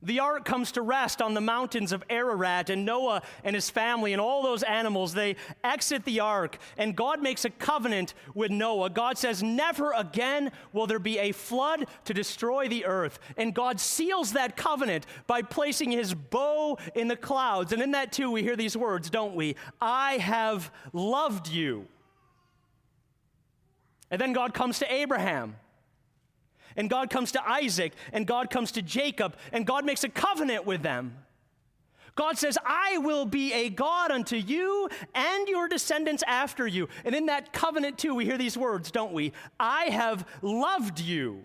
the 0.00 0.20
ark 0.20 0.46
comes 0.46 0.72
to 0.72 0.80
rest 0.80 1.20
on 1.20 1.34
the 1.34 1.40
mountains 1.42 1.92
of 1.92 2.02
Ararat, 2.08 2.70
and 2.70 2.86
Noah 2.86 3.20
and 3.42 3.54
his 3.54 3.68
family 3.68 4.14
and 4.14 4.22
all 4.22 4.42
those 4.42 4.62
animals, 4.62 5.12
they 5.12 5.36
exit 5.62 6.06
the 6.06 6.20
ark, 6.20 6.56
and 6.78 6.96
God 6.96 7.22
makes 7.22 7.44
a 7.44 7.50
covenant 7.50 8.14
with 8.34 8.50
Noah. 8.50 8.88
God 8.88 9.18
says, 9.18 9.42
Never 9.42 9.92
again 9.92 10.50
will 10.72 10.86
there 10.86 10.98
be 10.98 11.18
a 11.18 11.32
flood 11.32 11.88
to 12.06 12.14
destroy 12.14 12.68
the 12.68 12.86
earth. 12.86 13.18
And 13.36 13.54
God 13.54 13.78
seals 13.78 14.32
that 14.32 14.56
covenant 14.56 15.04
by 15.26 15.42
placing 15.42 15.90
his 15.90 16.14
bow 16.14 16.78
in 16.94 17.08
the 17.08 17.16
clouds. 17.16 17.74
And 17.74 17.82
in 17.82 17.90
that, 17.90 18.12
too, 18.12 18.30
we 18.30 18.42
hear 18.42 18.56
these 18.56 18.78
words, 18.78 19.10
don't 19.10 19.34
we? 19.34 19.56
I 19.78 20.14
have 20.14 20.72
loved 20.94 21.48
you. 21.48 21.86
And 24.10 24.18
then 24.18 24.32
God 24.32 24.54
comes 24.54 24.78
to 24.78 24.90
Abraham 24.90 25.56
and 26.76 26.90
God 26.90 27.10
comes 27.10 27.32
to 27.32 27.48
Isaac, 27.48 27.92
and 28.12 28.26
God 28.26 28.50
comes 28.50 28.72
to 28.72 28.82
Jacob, 28.82 29.36
and 29.52 29.66
God 29.66 29.84
makes 29.84 30.04
a 30.04 30.08
covenant 30.08 30.66
with 30.66 30.82
them. 30.82 31.16
God 32.16 32.38
says, 32.38 32.56
I 32.64 32.98
will 32.98 33.24
be 33.24 33.52
a 33.52 33.68
God 33.68 34.12
unto 34.12 34.36
you 34.36 34.88
and 35.14 35.48
your 35.48 35.68
descendants 35.68 36.22
after 36.26 36.66
you. 36.66 36.88
And 37.04 37.14
in 37.14 37.26
that 37.26 37.52
covenant, 37.52 37.98
too, 37.98 38.14
we 38.14 38.24
hear 38.24 38.38
these 38.38 38.56
words, 38.56 38.92
don't 38.92 39.12
we? 39.12 39.32
I 39.58 39.86
have 39.86 40.26
loved 40.40 41.00
you. 41.00 41.44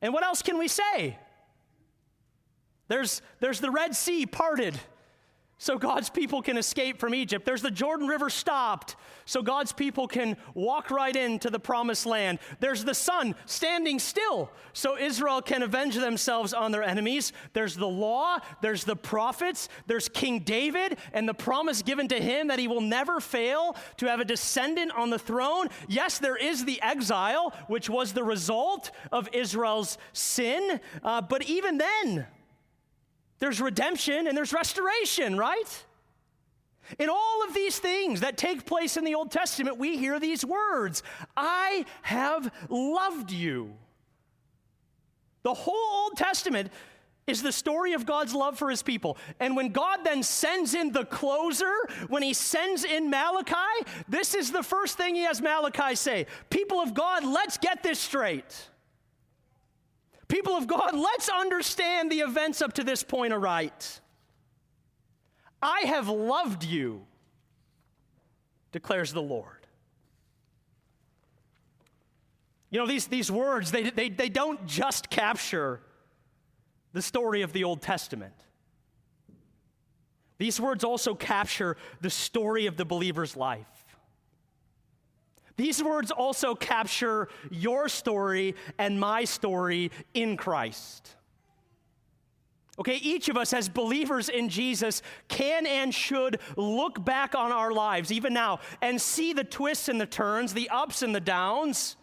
And 0.00 0.14
what 0.14 0.24
else 0.24 0.40
can 0.40 0.56
we 0.56 0.68
say? 0.68 1.18
There's, 2.88 3.22
there's 3.40 3.60
the 3.60 3.70
Red 3.70 3.94
Sea 3.94 4.24
parted 4.24 4.78
so 5.58 5.78
God's 5.78 6.10
people 6.10 6.42
can 6.42 6.56
escape 6.56 6.98
from 6.98 7.14
Egypt. 7.14 7.46
There's 7.46 7.62
the 7.62 7.70
Jordan 7.70 8.08
River 8.08 8.28
stopped 8.28 8.96
so 9.24 9.42
God's 9.42 9.72
people 9.72 10.06
can 10.06 10.36
walk 10.54 10.90
right 10.90 11.14
into 11.14 11.50
the 11.50 11.58
promised 11.58 12.06
land. 12.06 12.38
There's 12.60 12.84
the 12.84 12.94
sun 12.94 13.34
standing 13.46 13.98
still 13.98 14.50
so 14.72 14.98
Israel 14.98 15.40
can 15.40 15.62
avenge 15.62 15.94
themselves 15.94 16.52
on 16.52 16.72
their 16.72 16.82
enemies. 16.82 17.32
There's 17.52 17.76
the 17.76 17.88
law, 17.88 18.38
there's 18.60 18.84
the 18.84 18.96
prophets, 18.96 19.68
there's 19.86 20.08
King 20.08 20.40
David 20.40 20.98
and 21.12 21.28
the 21.28 21.34
promise 21.34 21.82
given 21.82 22.08
to 22.08 22.20
him 22.20 22.48
that 22.48 22.58
he 22.58 22.68
will 22.68 22.80
never 22.80 23.20
fail 23.20 23.76
to 23.98 24.06
have 24.06 24.20
a 24.20 24.24
descendant 24.24 24.92
on 24.92 25.10
the 25.10 25.18
throne. 25.18 25.68
Yes, 25.88 26.18
there 26.18 26.36
is 26.36 26.64
the 26.64 26.82
exile, 26.82 27.54
which 27.68 27.88
was 27.88 28.12
the 28.12 28.24
result 28.24 28.90
of 29.12 29.28
Israel's 29.32 29.98
sin, 30.12 30.80
uh, 31.02 31.22
but 31.22 31.44
even 31.44 31.78
then, 31.78 32.26
there's 33.38 33.60
redemption 33.60 34.26
and 34.26 34.36
there's 34.36 34.52
restoration, 34.52 35.36
right? 35.36 35.84
In 36.98 37.08
all 37.08 37.44
of 37.46 37.54
these 37.54 37.78
things 37.78 38.20
that 38.20 38.36
take 38.36 38.66
place 38.66 38.96
in 38.96 39.04
the 39.04 39.14
Old 39.14 39.30
Testament, 39.30 39.78
we 39.78 39.96
hear 39.96 40.20
these 40.20 40.44
words 40.44 41.02
I 41.36 41.86
have 42.02 42.52
loved 42.68 43.30
you. 43.30 43.74
The 45.42 45.54
whole 45.54 46.04
Old 46.04 46.16
Testament 46.16 46.70
is 47.26 47.42
the 47.42 47.52
story 47.52 47.94
of 47.94 48.04
God's 48.04 48.34
love 48.34 48.58
for 48.58 48.68
his 48.68 48.82
people. 48.82 49.16
And 49.40 49.56
when 49.56 49.70
God 49.70 50.00
then 50.04 50.22
sends 50.22 50.74
in 50.74 50.92
the 50.92 51.06
closer, 51.06 51.72
when 52.08 52.22
he 52.22 52.34
sends 52.34 52.84
in 52.84 53.08
Malachi, 53.08 53.54
this 54.08 54.34
is 54.34 54.52
the 54.52 54.62
first 54.62 54.98
thing 54.98 55.14
he 55.14 55.22
has 55.22 55.40
Malachi 55.40 55.94
say 55.94 56.26
People 56.50 56.80
of 56.80 56.92
God, 56.92 57.24
let's 57.24 57.56
get 57.56 57.82
this 57.82 57.98
straight. 57.98 58.68
People 60.34 60.56
of 60.56 60.66
God, 60.66 60.96
let's 60.96 61.28
understand 61.28 62.10
the 62.10 62.18
events 62.18 62.60
up 62.60 62.72
to 62.72 62.82
this 62.82 63.04
point 63.04 63.32
aright. 63.32 64.00
I 65.62 65.82
have 65.86 66.08
loved 66.08 66.64
you, 66.64 67.06
declares 68.72 69.12
the 69.12 69.22
Lord. 69.22 69.68
You 72.70 72.80
know, 72.80 72.86
these, 72.88 73.06
these 73.06 73.30
words, 73.30 73.70
they, 73.70 73.90
they, 73.90 74.08
they 74.08 74.28
don't 74.28 74.66
just 74.66 75.08
capture 75.08 75.80
the 76.92 77.00
story 77.00 77.42
of 77.42 77.52
the 77.52 77.62
Old 77.62 77.80
Testament. 77.80 78.34
These 80.38 80.60
words 80.60 80.82
also 80.82 81.14
capture 81.14 81.76
the 82.00 82.10
story 82.10 82.66
of 82.66 82.76
the 82.76 82.84
believer's 82.84 83.36
life. 83.36 83.83
These 85.56 85.82
words 85.82 86.10
also 86.10 86.54
capture 86.54 87.28
your 87.50 87.88
story 87.88 88.56
and 88.78 88.98
my 88.98 89.24
story 89.24 89.90
in 90.12 90.36
Christ. 90.36 91.16
Okay, 92.76 92.96
each 92.96 93.28
of 93.28 93.36
us 93.36 93.52
as 93.52 93.68
believers 93.68 94.28
in 94.28 94.48
Jesus 94.48 95.00
can 95.28 95.64
and 95.64 95.94
should 95.94 96.40
look 96.56 97.04
back 97.04 97.36
on 97.36 97.52
our 97.52 97.72
lives, 97.72 98.10
even 98.10 98.34
now, 98.34 98.58
and 98.82 99.00
see 99.00 99.32
the 99.32 99.44
twists 99.44 99.88
and 99.88 100.00
the 100.00 100.06
turns, 100.06 100.54
the 100.54 100.68
ups 100.70 101.02
and 101.02 101.14
the 101.14 101.20
downs, 101.20 101.94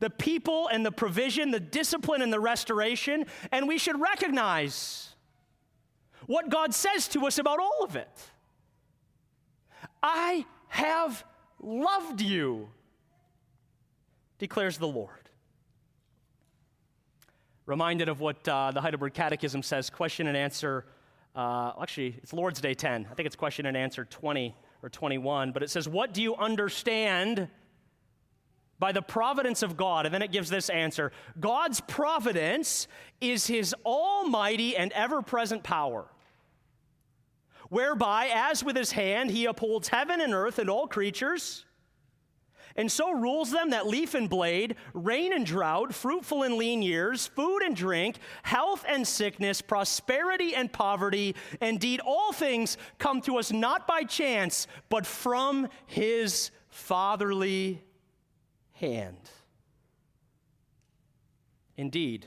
the 0.00 0.10
people 0.10 0.66
and 0.66 0.84
the 0.84 0.90
provision, 0.90 1.52
the 1.52 1.60
discipline 1.60 2.20
and 2.20 2.32
the 2.32 2.40
restoration, 2.40 3.26
and 3.52 3.68
we 3.68 3.78
should 3.78 4.00
recognize 4.00 5.14
what 6.26 6.48
God 6.48 6.74
says 6.74 7.06
to 7.08 7.24
us 7.26 7.38
about 7.38 7.60
all 7.60 7.84
of 7.84 7.94
it. 7.94 8.10
I 10.02 10.46
have 10.66 11.24
loved 11.62 12.20
you, 12.20 12.68
declares 14.38 14.78
the 14.78 14.88
Lord. 14.88 15.30
Reminded 17.66 18.08
of 18.08 18.20
what 18.20 18.46
uh, 18.48 18.72
the 18.72 18.80
Heidelberg 18.80 19.14
Catechism 19.14 19.62
says, 19.62 19.88
question 19.88 20.26
and 20.26 20.36
answer 20.36 20.84
Uh, 21.34 21.72
actually, 21.80 22.14
it's 22.22 22.32
Lord's 22.32 22.60
Day 22.60 22.74
10. 22.74 23.08
I 23.10 23.14
think 23.14 23.26
it's 23.26 23.36
question 23.36 23.64
and 23.66 23.76
answer 23.76 24.04
20 24.04 24.54
or 24.82 24.90
21. 24.90 25.52
But 25.52 25.62
it 25.62 25.70
says, 25.70 25.88
What 25.88 26.12
do 26.12 26.20
you 26.20 26.36
understand 26.36 27.48
by 28.78 28.92
the 28.92 29.00
providence 29.00 29.62
of 29.62 29.76
God? 29.76 30.04
And 30.04 30.14
then 30.14 30.22
it 30.22 30.32
gives 30.32 30.50
this 30.50 30.68
answer 30.68 31.12
God's 31.40 31.80
providence 31.80 32.86
is 33.20 33.46
his 33.46 33.74
almighty 33.86 34.76
and 34.76 34.92
ever 34.92 35.22
present 35.22 35.62
power, 35.62 36.06
whereby, 37.72 38.30
as 38.32 38.62
with 38.62 38.76
his 38.76 38.92
hand, 38.92 39.30
he 39.30 39.46
upholds 39.46 39.88
heaven 39.88 40.20
and 40.20 40.34
earth 40.34 40.58
and 40.58 40.68
all 40.68 40.86
creatures 40.86 41.64
and 42.76 42.90
so 42.90 43.12
rules 43.12 43.50
them 43.50 43.70
that 43.70 43.86
leaf 43.86 44.14
and 44.14 44.28
blade, 44.28 44.76
rain 44.94 45.32
and 45.32 45.44
drought, 45.44 45.94
fruitful 45.94 46.42
and 46.42 46.54
lean 46.54 46.82
years, 46.82 47.26
food 47.26 47.60
and 47.62 47.76
drink, 47.76 48.16
health 48.42 48.84
and 48.88 49.06
sickness, 49.06 49.60
prosperity 49.60 50.54
and 50.54 50.72
poverty. 50.72 51.34
Indeed, 51.60 52.00
all 52.00 52.32
things 52.32 52.78
come 52.98 53.20
to 53.22 53.38
us 53.38 53.52
not 53.52 53.86
by 53.86 54.04
chance, 54.04 54.66
but 54.88 55.06
from 55.06 55.68
his 55.86 56.50
fatherly 56.68 57.82
hand. 58.72 59.18
Indeed, 61.76 62.26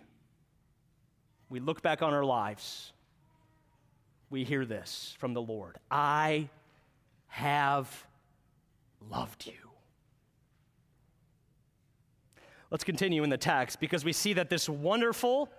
we 1.49 1.59
look 1.59 1.81
back 1.81 2.01
on 2.01 2.13
our 2.13 2.25
lives, 2.25 2.91
we 4.29 4.43
hear 4.43 4.65
this 4.65 5.15
from 5.19 5.33
the 5.33 5.41
Lord 5.41 5.77
I 5.89 6.49
have 7.27 8.05
loved 9.09 9.45
you. 9.45 9.53
Let's 12.71 12.83
continue 12.83 13.23
in 13.23 13.29
the 13.29 13.37
text 13.37 13.79
because 13.79 14.03
we 14.03 14.11
see 14.11 14.33
that 14.33 14.49
this 14.49 14.67
wonderful, 14.67 15.49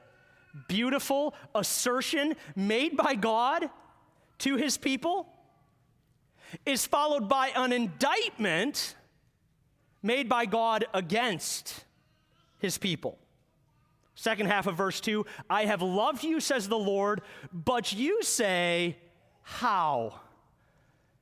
beautiful 0.69 1.35
assertion 1.55 2.35
made 2.55 2.97
by 2.97 3.15
God 3.15 3.71
to 4.39 4.57
his 4.57 4.77
people 4.77 5.29
is 6.65 6.87
followed 6.87 7.29
by 7.29 7.53
an 7.55 7.73
indictment 7.73 8.97
made 10.03 10.29
by 10.29 10.47
God 10.47 10.85
against 10.95 11.85
his 12.59 12.79
people. 12.79 13.19
Second 14.17 14.47
half 14.47 14.67
of 14.67 14.77
verse 14.77 15.01
2 15.01 15.25
I 15.49 15.67
have 15.67 15.83
loved 15.83 16.25
you, 16.25 16.41
says 16.41 16.69
the 16.69 16.79
Lord, 16.79 17.21
but 17.53 17.93
you 17.93 18.23
say, 18.23 18.97
How 19.43 20.21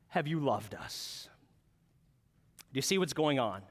have 0.09 0.27
you 0.27 0.41
loved 0.41 0.75
us? 0.75 1.29
Do 2.73 2.79
you 2.79 2.83
see 2.83 2.97
what's 2.97 3.13
going 3.13 3.39
on? 3.39 3.63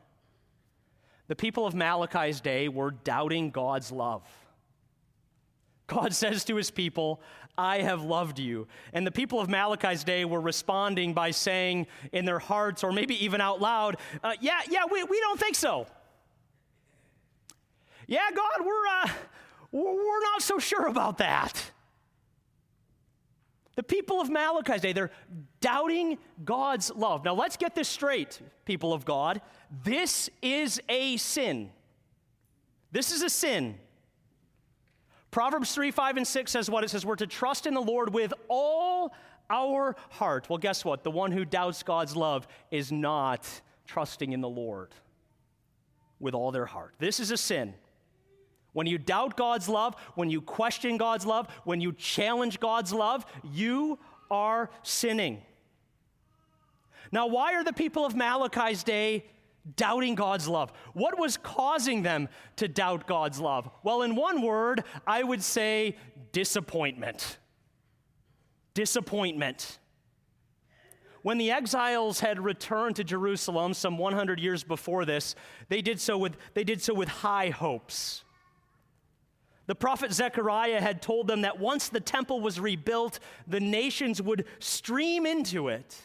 The 1.27 1.35
people 1.35 1.65
of 1.65 1.73
Malachi's 1.73 2.41
day 2.41 2.67
were 2.67 2.91
doubting 2.91 3.49
God's 3.49 3.91
love. 3.91 4.23
God 5.87 6.13
says 6.13 6.43
to 6.45 6.55
his 6.57 6.69
people, 6.69 7.21
I 7.57 7.79
have 7.79 8.03
loved 8.03 8.39
you. 8.39 8.67
And 8.93 9.05
the 9.07 9.11
people 9.11 9.39
of 9.39 9.47
Malachi's 9.47 10.03
day 10.03 10.25
were 10.25 10.41
responding 10.41 11.13
by 11.13 11.31
saying 11.31 11.87
in 12.11 12.25
their 12.25 12.39
hearts, 12.39 12.83
or 12.83 12.91
maybe 12.91 13.23
even 13.23 13.39
out 13.41 13.61
loud, 13.61 13.97
uh, 14.23 14.33
Yeah, 14.41 14.59
yeah, 14.69 14.83
we, 14.91 15.03
we 15.03 15.19
don't 15.19 15.39
think 15.39 15.55
so. 15.55 15.87
Yeah, 18.13 18.29
God, 18.35 18.63
we're, 18.63 18.87
uh, 19.01 19.09
we're 19.71 20.21
not 20.21 20.43
so 20.43 20.59
sure 20.59 20.85
about 20.85 21.17
that. 21.17 21.71
The 23.75 23.81
people 23.81 24.21
of 24.21 24.29
Malachi's 24.29 24.81
day, 24.81 24.93
they're 24.93 25.09
doubting 25.61 26.19
God's 26.45 26.91
love. 26.93 27.25
Now, 27.25 27.33
let's 27.33 27.57
get 27.57 27.73
this 27.73 27.89
straight, 27.89 28.39
people 28.65 28.93
of 28.93 29.03
God. 29.03 29.41
This 29.83 30.29
is 30.43 30.79
a 30.89 31.17
sin. 31.17 31.71
This 32.91 33.11
is 33.11 33.23
a 33.23 33.31
sin. 33.31 33.79
Proverbs 35.31 35.73
3, 35.73 35.89
5, 35.89 36.17
and 36.17 36.27
6 36.27 36.51
says 36.51 36.69
what? 36.69 36.83
It 36.83 36.91
says 36.91 37.07
we're 37.07 37.15
to 37.15 37.25
trust 37.25 37.65
in 37.65 37.73
the 37.73 37.81
Lord 37.81 38.13
with 38.13 38.31
all 38.47 39.15
our 39.49 39.95
heart. 40.11 40.51
Well, 40.51 40.59
guess 40.59 40.85
what? 40.85 41.03
The 41.03 41.09
one 41.09 41.31
who 41.31 41.45
doubts 41.45 41.81
God's 41.81 42.15
love 42.15 42.47
is 42.69 42.91
not 42.91 43.49
trusting 43.87 44.33
in 44.33 44.41
the 44.41 44.49
Lord 44.49 44.93
with 46.19 46.35
all 46.35 46.51
their 46.51 46.67
heart. 46.67 46.93
This 46.99 47.19
is 47.19 47.31
a 47.31 47.37
sin. 47.37 47.73
When 48.73 48.87
you 48.87 48.97
doubt 48.97 49.37
God's 49.37 49.69
love, 49.69 49.95
when 50.15 50.29
you 50.29 50.41
question 50.41 50.97
God's 50.97 51.25
love, 51.25 51.47
when 51.63 51.79
you 51.79 51.93
challenge 51.93 52.59
God's 52.59 52.91
love, 52.91 53.25
you 53.43 53.99
are 54.29 54.69
sinning. 54.81 55.41
Now, 57.11 57.27
why 57.27 57.53
are 57.53 57.63
the 57.63 57.73
people 57.73 58.05
of 58.05 58.15
Malachi's 58.15 58.83
day 58.83 59.25
doubting 59.75 60.15
God's 60.15 60.47
love? 60.47 60.73
What 60.93 61.19
was 61.19 61.37
causing 61.37 62.01
them 62.01 62.27
to 62.55 62.67
doubt 62.67 63.07
God's 63.07 63.39
love? 63.39 63.69
Well, 63.83 64.01
in 64.01 64.15
one 64.15 64.41
word, 64.41 64.83
I 65.05 65.21
would 65.21 65.43
say 65.43 65.95
disappointment. 66.31 67.37
Disappointment. 68.73 69.77
When 71.21 71.37
the 71.37 71.51
exiles 71.51 72.19
had 72.19 72.43
returned 72.43 72.97
to 72.97 73.03
Jerusalem 73.03 73.75
some 73.75 73.99
100 73.99 74.39
years 74.39 74.63
before 74.63 75.05
this, 75.05 75.35
they 75.69 75.81
did 75.81 76.01
so 76.01 76.17
with, 76.17 76.35
they 76.55 76.63
did 76.63 76.81
so 76.81 76.93
with 76.95 77.07
high 77.07 77.49
hopes. 77.49 78.22
The 79.65 79.75
prophet 79.75 80.11
Zechariah 80.11 80.81
had 80.81 81.01
told 81.01 81.27
them 81.27 81.41
that 81.41 81.59
once 81.59 81.87
the 81.87 82.01
temple 82.01 82.41
was 82.41 82.59
rebuilt, 82.59 83.19
the 83.47 83.61
nations 83.61 84.21
would 84.21 84.45
stream 84.59 85.25
into 85.25 85.69
it. 85.69 85.95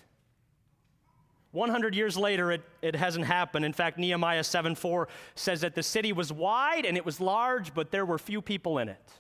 100 1.51 1.95
years 1.95 2.17
later, 2.17 2.53
it, 2.53 2.63
it 2.83 2.95
hasn't 2.95 3.25
happened. 3.25 3.65
In 3.65 3.73
fact, 3.73 3.99
Nehemiah 3.99 4.45
7 4.45 4.75
4 4.75 5.09
says 5.35 5.63
that 5.63 5.75
the 5.75 5.83
city 5.83 6.13
was 6.13 6.33
wide 6.33 6.85
and 6.85 6.97
it 6.97 7.05
was 7.05 7.21
large, 7.21 7.75
but 7.75 7.91
there 7.91 8.05
were 8.05 8.19
few 8.19 8.41
people 8.41 8.79
in 8.79 8.89
it. 8.89 9.13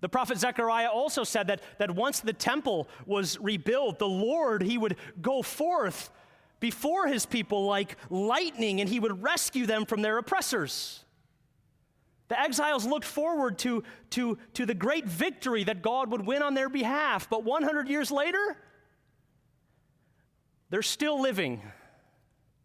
The 0.00 0.08
prophet 0.08 0.38
Zechariah 0.38 0.88
also 0.88 1.24
said 1.24 1.48
that, 1.48 1.62
that 1.78 1.90
once 1.90 2.20
the 2.20 2.32
temple 2.32 2.88
was 3.06 3.38
rebuilt, 3.38 3.98
the 3.98 4.08
Lord, 4.08 4.62
he 4.62 4.78
would 4.78 4.96
go 5.20 5.42
forth 5.42 6.10
before 6.58 7.06
his 7.06 7.26
people 7.26 7.64
like 7.66 7.96
lightning 8.08 8.80
and 8.80 8.88
he 8.88 9.00
would 9.00 9.22
rescue 9.22 9.66
them 9.66 9.84
from 9.84 10.02
their 10.02 10.18
oppressors. 10.18 11.04
The 12.30 12.40
exiles 12.40 12.86
looked 12.86 13.04
forward 13.04 13.58
to, 13.58 13.82
to, 14.10 14.38
to 14.54 14.64
the 14.64 14.72
great 14.72 15.04
victory 15.04 15.64
that 15.64 15.82
God 15.82 16.12
would 16.12 16.24
win 16.24 16.42
on 16.42 16.54
their 16.54 16.68
behalf. 16.68 17.28
But 17.28 17.42
100 17.42 17.88
years 17.88 18.12
later, 18.12 18.56
they're 20.70 20.80
still 20.80 21.20
living 21.20 21.60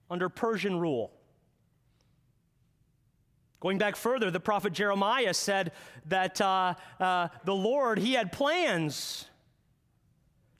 under 0.07 0.29
Persian 0.29 0.79
rule. 0.79 1.11
Going 3.59 3.79
back 3.79 3.95
further, 3.95 4.29
the 4.29 4.39
prophet 4.39 4.71
Jeremiah 4.71 5.33
said 5.33 5.71
that 6.09 6.39
uh, 6.39 6.75
uh, 6.99 7.29
the 7.43 7.55
Lord, 7.55 7.97
he 7.97 8.13
had 8.13 8.31
plans 8.31 9.25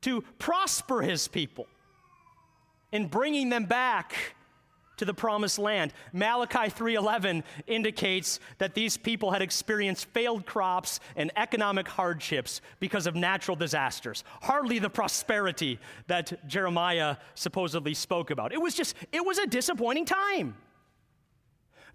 to 0.02 0.24
prosper 0.39 1.04
his 1.04 1.28
people 1.28 1.68
in 2.91 3.06
bringing 3.06 3.50
them 3.50 3.65
back 3.65 4.35
to 4.98 5.06
the 5.06 5.14
promised 5.14 5.60
land. 5.60 5.94
Malachi 6.14 6.70
3:11 6.70 7.44
indicates 7.68 8.40
that 8.58 8.74
these 8.74 8.98
people 8.98 9.32
had 9.32 9.42
experienced 9.42 10.06
failed 10.08 10.46
crops 10.46 11.00
and 11.16 11.32
economic 11.36 11.88
hardships 11.88 12.62
because 12.80 13.08
of 13.08 13.16
natural 13.16 13.56
disasters. 13.56 14.24
Hardly 14.42 14.80
the 14.80 14.90
prosperity 14.90 15.80
that 16.08 16.48
Jeremiah 16.48 17.18
supposedly 17.34 17.94
spoke 17.94 18.32
about. 18.32 18.54
It 18.54 18.62
was 18.62 18.76
just 18.76 18.96
it 19.12 19.26
was 19.26 19.38
a 19.38 19.48
disappointing 19.48 20.06
time. 20.06 20.56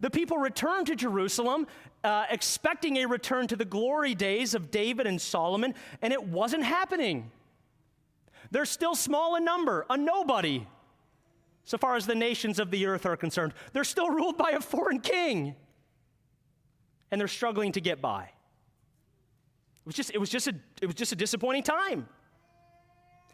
The 0.01 0.11
people 0.11 0.39
returned 0.39 0.87
to 0.87 0.97
Jerusalem 0.97 1.67
uh, 2.03 2.25
expecting 2.31 2.97
a 2.99 3.07
return 3.07 3.47
to 3.49 3.57
the 3.57 3.67
glory 3.67 4.15
days 4.15 4.55
of 4.55 4.71
David 4.71 5.07
and 5.07 5.21
Solomon, 5.21 5.75
and 6.01 6.13
it 6.13 6.25
wasn't 6.25 6.65
happening. 6.65 7.31
They're 8.51 8.65
still 8.65 8.95
small 8.95 9.37
in 9.37 9.45
number, 9.45 9.87
a 9.91 9.97
nobody 9.97 10.67
so 11.65 11.79
far 11.79 11.97
as 11.97 12.07
the 12.07 12.15
nations 12.15 12.59
of 12.59 12.71
the 12.71 12.87
earth 12.87 13.07
are 13.07 13.17
concerned. 13.17 13.53
They're 13.73 13.85
still 13.85 14.11
ruled 14.19 14.37
by 14.37 14.51
a 14.51 14.61
foreign 14.61 15.01
king, 15.01 15.55
and 17.11 17.21
they're 17.21 17.29
struggling 17.29 17.73
to 17.73 17.81
get 17.81 18.01
by. 18.01 18.25
It 18.25 19.87
was 19.87 19.95
just, 19.95 20.11
it 20.13 20.19
was 20.19 20.31
just, 20.31 20.47
a, 20.47 20.55
it 20.83 20.87
was 20.87 20.95
just 20.95 21.13
a 21.13 21.17
disappointing 21.17 21.63
time. 21.63 22.09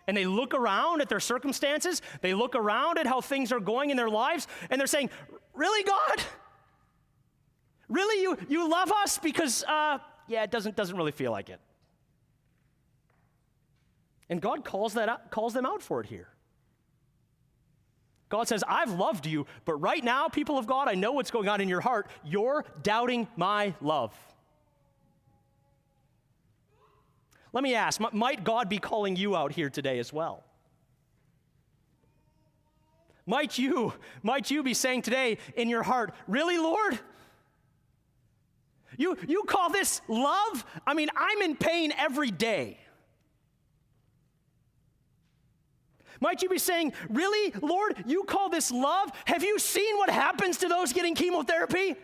And 0.06 0.16
they 0.16 0.24
look 0.24 0.54
around 0.54 1.00
at 1.00 1.08
their 1.08 1.18
circumstances, 1.18 2.00
they 2.20 2.32
look 2.32 2.54
around 2.54 2.98
at 2.98 3.06
how 3.06 3.20
things 3.20 3.50
are 3.50 3.58
going 3.58 3.90
in 3.90 3.96
their 3.96 4.08
lives, 4.08 4.46
and 4.70 4.80
they're 4.80 4.86
saying, 4.86 5.10
Really, 5.56 5.82
God? 5.84 6.22
Really, 7.88 8.22
you, 8.22 8.36
you 8.48 8.68
love 8.68 8.92
us? 9.02 9.18
Because, 9.18 9.64
uh, 9.64 9.98
yeah, 10.28 10.42
it 10.42 10.50
doesn't, 10.50 10.76
doesn't 10.76 10.96
really 10.96 11.12
feel 11.12 11.32
like 11.32 11.48
it. 11.48 11.60
And 14.28 14.40
God 14.40 14.64
calls, 14.64 14.94
that 14.94 15.08
out, 15.08 15.30
calls 15.30 15.54
them 15.54 15.64
out 15.64 15.82
for 15.82 16.00
it 16.00 16.06
here. 16.06 16.28
God 18.28 18.48
says, 18.48 18.64
I've 18.66 18.92
loved 18.92 19.26
you, 19.26 19.46
but 19.64 19.74
right 19.74 20.02
now, 20.02 20.28
people 20.28 20.58
of 20.58 20.66
God, 20.66 20.88
I 20.88 20.94
know 20.94 21.12
what's 21.12 21.30
going 21.30 21.48
on 21.48 21.60
in 21.60 21.68
your 21.68 21.80
heart. 21.80 22.08
You're 22.24 22.64
doubting 22.82 23.28
my 23.36 23.74
love. 23.80 24.12
Let 27.52 27.62
me 27.62 27.74
ask 27.74 28.00
might 28.12 28.44
God 28.44 28.68
be 28.68 28.78
calling 28.78 29.16
you 29.16 29.36
out 29.36 29.52
here 29.52 29.70
today 29.70 29.98
as 29.98 30.12
well? 30.12 30.44
Might 33.24 33.58
you, 33.58 33.92
might 34.22 34.50
you 34.50 34.62
be 34.62 34.74
saying 34.74 35.02
today 35.02 35.38
in 35.56 35.68
your 35.68 35.82
heart, 35.82 36.12
Really, 36.26 36.58
Lord? 36.58 36.98
You, 38.98 39.16
you 39.26 39.42
call 39.44 39.70
this 39.70 40.00
love? 40.08 40.64
I 40.86 40.94
mean, 40.94 41.08
I'm 41.16 41.42
in 41.42 41.56
pain 41.56 41.92
every 41.96 42.30
day. 42.30 42.78
Might 46.20 46.42
you 46.42 46.48
be 46.48 46.58
saying, 46.58 46.92
Really, 47.08 47.52
Lord, 47.60 48.04
you 48.06 48.24
call 48.24 48.48
this 48.48 48.70
love? 48.70 49.10
Have 49.26 49.42
you 49.42 49.58
seen 49.58 49.96
what 49.98 50.10
happens 50.10 50.58
to 50.58 50.68
those 50.68 50.92
getting 50.92 51.14
chemotherapy? 51.14 51.96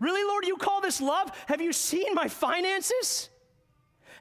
Really, 0.00 0.24
Lord, 0.24 0.46
you 0.46 0.56
call 0.56 0.80
this 0.80 1.00
love? 1.00 1.30
Have 1.46 1.60
you 1.60 1.72
seen 1.72 2.14
my 2.14 2.28
finances? 2.28 3.28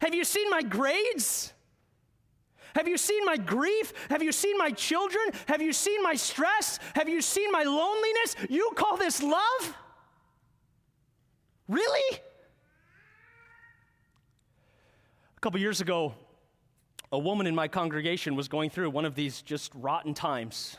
Have 0.01 0.13
you 0.13 0.23
seen 0.23 0.49
my 0.49 0.61
grades? 0.61 1.53
Have 2.75 2.87
you 2.87 2.97
seen 2.97 3.23
my 3.25 3.37
grief? 3.37 3.93
Have 4.09 4.23
you 4.23 4.31
seen 4.31 4.57
my 4.57 4.71
children? 4.71 5.23
Have 5.47 5.61
you 5.61 5.73
seen 5.73 6.01
my 6.01 6.15
stress? 6.15 6.79
Have 6.95 7.07
you 7.07 7.21
seen 7.21 7.51
my 7.51 7.63
loneliness? 7.63 8.35
You 8.49 8.71
call 8.75 8.97
this 8.97 9.21
love? 9.21 9.75
Really? 11.67 12.19
A 15.37 15.39
couple 15.39 15.59
years 15.59 15.81
ago, 15.81 16.15
a 17.13 17.19
woman 17.19 17.45
in 17.45 17.53
my 17.53 17.67
congregation 17.67 18.35
was 18.35 18.47
going 18.47 18.71
through 18.71 18.89
one 18.89 19.05
of 19.05 19.13
these 19.13 19.43
just 19.43 19.71
rotten 19.75 20.15
times. 20.15 20.77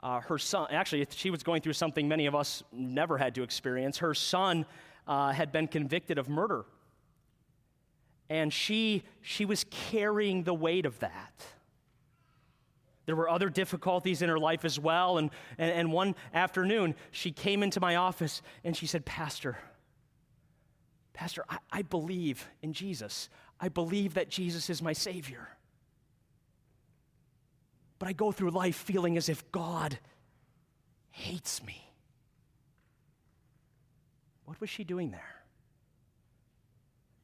Uh, 0.00 0.18
her 0.20 0.38
son, 0.38 0.66
actually, 0.70 1.06
she 1.10 1.28
was 1.28 1.42
going 1.42 1.60
through 1.60 1.74
something 1.74 2.08
many 2.08 2.24
of 2.24 2.34
us 2.34 2.62
never 2.72 3.18
had 3.18 3.34
to 3.34 3.42
experience. 3.42 3.98
Her 3.98 4.14
son 4.14 4.64
uh, 5.06 5.30
had 5.30 5.52
been 5.52 5.68
convicted 5.68 6.16
of 6.16 6.30
murder 6.30 6.64
and 8.30 8.50
she, 8.50 9.02
she 9.20 9.44
was 9.44 9.66
carrying 9.70 10.42
the 10.44 10.54
weight 10.54 10.86
of 10.86 10.98
that. 11.00 11.44
There 13.04 13.14
were 13.14 13.28
other 13.28 13.50
difficulties 13.50 14.22
in 14.22 14.30
her 14.30 14.38
life 14.38 14.64
as 14.64 14.80
well. 14.80 15.18
And, 15.18 15.28
and, 15.58 15.70
and 15.70 15.92
one 15.92 16.14
afternoon, 16.32 16.94
she 17.10 17.30
came 17.30 17.62
into 17.62 17.78
my 17.78 17.96
office 17.96 18.40
and 18.64 18.74
she 18.74 18.86
said, 18.86 19.04
Pastor, 19.04 19.58
Pastor, 21.12 21.44
I, 21.46 21.58
I 21.70 21.82
believe 21.82 22.48
in 22.62 22.72
Jesus. 22.72 23.28
I 23.62 23.68
believe 23.68 24.14
that 24.14 24.28
Jesus 24.28 24.68
is 24.68 24.82
my 24.82 24.92
Savior. 24.92 25.48
But 28.00 28.08
I 28.08 28.12
go 28.12 28.32
through 28.32 28.50
life 28.50 28.74
feeling 28.74 29.16
as 29.16 29.28
if 29.28 29.50
God 29.52 29.96
hates 31.12 31.64
me. 31.64 31.80
What 34.46 34.60
was 34.60 34.68
she 34.68 34.82
doing 34.82 35.12
there? 35.12 35.36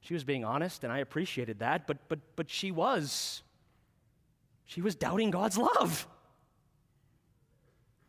She 0.00 0.14
was 0.14 0.22
being 0.22 0.44
honest, 0.44 0.84
and 0.84 0.92
I 0.92 0.98
appreciated 0.98 1.58
that, 1.58 1.88
but, 1.88 2.08
but, 2.08 2.20
but 2.36 2.48
she 2.48 2.70
was. 2.70 3.42
She 4.64 4.80
was 4.80 4.94
doubting 4.94 5.32
God's 5.32 5.58
love. 5.58 6.06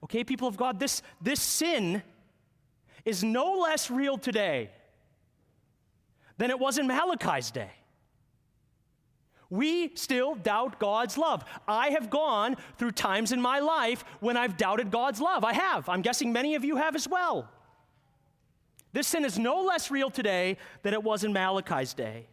Okay, 0.04 0.24
people 0.24 0.48
of 0.48 0.56
God, 0.56 0.80
this, 0.80 1.02
this 1.20 1.42
sin 1.42 2.04
is 3.06 3.24
no 3.24 3.54
less 3.54 3.90
real 3.90 4.20
today 4.20 4.70
than 6.38 6.52
it 6.52 6.60
was 6.60 6.78
in 6.78 6.86
Malachi's 6.86 7.50
day. 7.50 7.72
We 9.50 9.96
still 9.96 10.36
doubt 10.36 10.80
God's 10.80 11.18
love. 11.18 11.44
I 11.68 11.90
have 11.90 12.10
gone 12.10 12.56
through 12.78 12.92
times 12.92 13.32
in 13.32 13.42
my 13.42 13.60
life 13.60 14.06
when 14.20 14.38
I've 14.38 14.58
doubted 14.58 14.92
God's 14.92 15.20
love. 15.20 15.44
I 15.44 15.54
have. 15.54 15.90
I'm 15.90 16.02
guessing 16.02 16.32
many 16.32 16.56
of 16.56 16.64
you 16.64 16.76
have 16.76 16.96
as 16.96 17.08
well. 17.08 17.50
This 18.94 19.08
sin 19.08 19.26
is 19.26 19.40
no 19.40 19.62
less 19.62 19.90
real 19.90 20.10
today 20.10 20.58
than 20.84 20.94
it 20.94 21.04
was 21.04 21.24
in 21.24 21.34
Malachi's 21.34 21.94
day. 21.94 22.28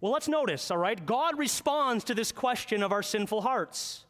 Well, 0.00 0.12
let's 0.12 0.28
notice, 0.28 0.70
all 0.70 0.76
right? 0.76 1.04
God 1.04 1.38
responds 1.38 2.04
to 2.04 2.14
this 2.14 2.30
question 2.30 2.82
of 2.82 2.92
our 2.92 3.02
sinful 3.02 3.40
hearts. 3.40 4.04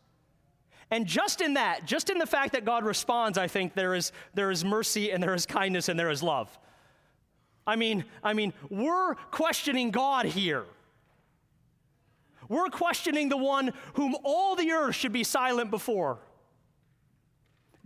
And 0.91 1.07
just 1.07 1.41
in 1.41 1.55
that, 1.55 1.85
just 1.85 2.11
in 2.11 2.19
the 2.19 2.27
fact 2.27 2.53
that 2.53 2.65
God 2.65 2.85
responds, 2.85 3.39
I 3.39 3.49
think 3.49 3.75
there 3.75 3.95
is, 3.95 4.13
there 4.35 4.51
is 4.51 4.65
mercy 4.65 5.11
and 5.11 5.23
there 5.23 5.35
is 5.35 5.47
kindness 5.47 5.89
and 5.89 5.99
there 5.99 6.11
is 6.11 6.23
love. 6.23 6.57
I 7.67 7.77
mean, 7.77 8.05
I 8.23 8.33
mean, 8.33 8.53
we're 8.71 9.15
questioning 9.31 9.91
God 9.91 10.27
here. 10.27 10.65
We're 12.49 12.69
questioning 12.69 13.29
the 13.29 13.37
one 13.37 13.73
whom 13.95 14.15
all 14.25 14.55
the 14.55 14.71
earth 14.71 14.95
should 14.95 15.13
be 15.13 15.25
silent 15.25 15.71
before. 15.71 16.19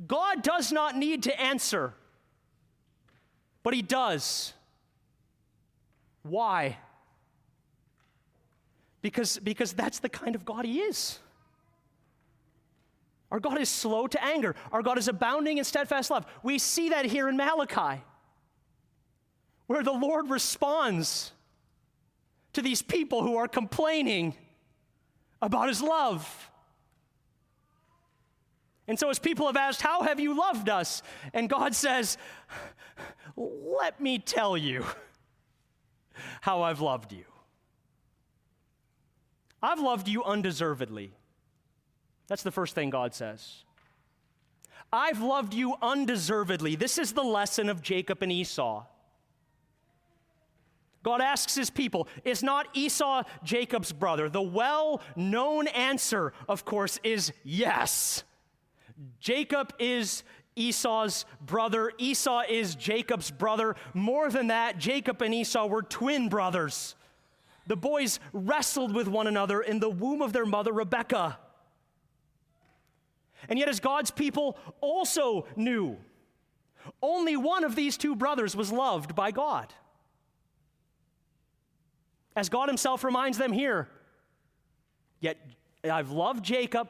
God 0.07 0.43
does 0.43 0.71
not 0.71 0.97
need 0.97 1.23
to 1.25 1.41
answer, 1.41 1.95
but 3.63 3.75
He 3.75 3.83
does. 3.83 4.53
Why? 6.23 6.77
Because, 9.03 9.39
because 9.39 9.73
that's 9.73 9.99
the 9.99 10.09
kind 10.11 10.35
of 10.35 10.45
God 10.45 10.67
He 10.67 10.81
is. 10.81 11.19
Our 13.31 13.41
God 13.41 13.61
is 13.61 13.69
slow 13.69 14.07
to 14.09 14.25
anger. 14.25 14.57
Our 14.73 14.83
God 14.83 14.99
is 14.99 15.09
abounding 15.09 15.59
in 15.59 15.65
steadfast 15.65 16.11
love. 16.11 16.27
We 16.43 16.59
see 16.59 16.91
that 16.91 17.05
here 17.07 17.29
in 17.29 17.37
Malachi, 17.37 18.03
where 19.71 19.85
the 19.85 19.93
Lord 19.93 20.31
responds 20.31 21.31
to 22.55 22.61
these 22.61 22.83
people 22.83 23.23
who 23.23 23.37
are 23.37 23.47
complaining 23.47 24.35
about 25.41 25.69
His 25.69 25.81
love. 25.81 26.51
And 28.89 28.99
so, 28.99 29.11
as 29.11 29.21
people 29.21 29.47
have 29.47 29.57
asked, 29.57 29.81
How 29.81 30.03
have 30.03 30.19
you 30.19 30.37
loved 30.37 30.69
us? 30.69 31.05
And 31.33 31.49
God 31.49 31.77
says, 31.77 32.19
Let 33.37 34.01
me 34.01 34.19
tell 34.19 34.57
you 34.57 34.85
how 36.41 36.63
I've 36.63 36.81
loved 36.81 37.13
you. 37.13 37.27
I've 39.63 39.79
loved 39.79 40.09
you 40.09 40.25
undeservedly. 40.25 41.13
That's 42.27 42.43
the 42.43 42.51
first 42.51 42.75
thing 42.75 42.91
God 42.91 43.15
says. 43.15 43.63
I've 44.93 45.23
loved 45.23 45.55
you 45.55 45.77
undeservedly. 45.81 46.75
This 46.75 46.99
is 46.99 47.13
the 47.13 47.23
lesson 47.23 47.69
of 47.69 47.83
Jacob 47.83 48.21
and 48.21 48.33
Esau. 48.33 48.85
God 51.03 51.21
asks 51.21 51.55
his 51.55 51.71
people, 51.71 52.09
Is 52.25 52.43
not 52.43 52.69
Esau 52.75 53.23
Jacob's 53.43 53.93
brother? 53.93 54.29
The 54.29 54.43
well 54.43 55.01
known 55.17 55.69
answer, 55.69 56.33
of 56.49 56.65
course, 56.65 56.99
is 57.03 57.33
yes. 57.43 58.25
Jacob 59.19 59.73
is 59.79 60.25
Esau's 60.57 61.25
brother. 61.41 61.93
Esau 61.97 62.43
is 62.49 62.75
Jacob's 62.75 63.31
brother. 63.31 63.77
More 63.95 64.31
than 64.31 64.49
that, 64.49 64.79
Jacob 64.79 65.23
and 65.23 65.33
Esau 65.33 65.67
were 65.67 65.83
twin 65.83 66.29
brothers. 66.29 66.97
The 67.67 67.77
boys 67.77 68.21
wrestled 68.33 68.95
with 68.95 69.09
one 69.09 69.27
another 69.27 69.61
in 69.61 69.81
the 69.81 69.89
womb 69.89 70.23
of 70.23 70.33
their 70.33 70.47
mother, 70.47 70.73
Rebekah. 70.73 71.39
And 73.49 73.59
yet, 73.59 73.69
as 73.69 73.81
God's 73.81 74.11
people 74.11 74.59
also 74.81 75.47
knew, 75.57 75.97
only 77.03 77.37
one 77.37 77.65
of 77.65 77.75
these 77.75 77.97
two 77.97 78.15
brothers 78.15 78.55
was 78.55 78.71
loved 78.71 79.15
by 79.15 79.31
God. 79.31 79.73
As 82.41 82.49
God 82.49 82.71
Himself 82.71 83.05
reminds 83.05 83.37
them 83.37 83.53
here, 83.53 83.87
yet 85.21 85.37
I've 85.85 86.11
loved 86.11 86.43
Jacob, 86.43 86.89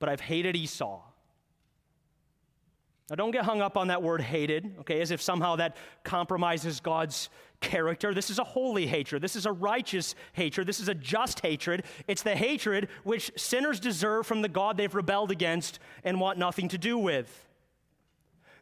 but 0.00 0.08
I've 0.08 0.20
hated 0.20 0.56
Esau. 0.56 1.00
Now, 3.08 3.14
don't 3.14 3.30
get 3.30 3.44
hung 3.44 3.62
up 3.62 3.76
on 3.76 3.86
that 3.86 4.02
word 4.02 4.20
hated, 4.20 4.74
okay, 4.80 5.00
as 5.00 5.12
if 5.12 5.22
somehow 5.22 5.54
that 5.56 5.76
compromises 6.02 6.80
God's 6.80 7.30
character. 7.60 8.12
This 8.12 8.30
is 8.30 8.40
a 8.40 8.44
holy 8.44 8.84
hatred. 8.84 9.22
This 9.22 9.36
is 9.36 9.46
a 9.46 9.52
righteous 9.52 10.16
hatred. 10.32 10.66
This 10.66 10.80
is 10.80 10.88
a 10.88 10.94
just 10.94 11.38
hatred. 11.38 11.84
It's 12.08 12.22
the 12.22 12.34
hatred 12.34 12.88
which 13.04 13.30
sinners 13.36 13.78
deserve 13.78 14.26
from 14.26 14.42
the 14.42 14.48
God 14.48 14.76
they've 14.76 14.92
rebelled 14.92 15.30
against 15.30 15.78
and 16.02 16.18
want 16.18 16.36
nothing 16.36 16.66
to 16.70 16.78
do 16.78 16.98
with. 16.98 17.46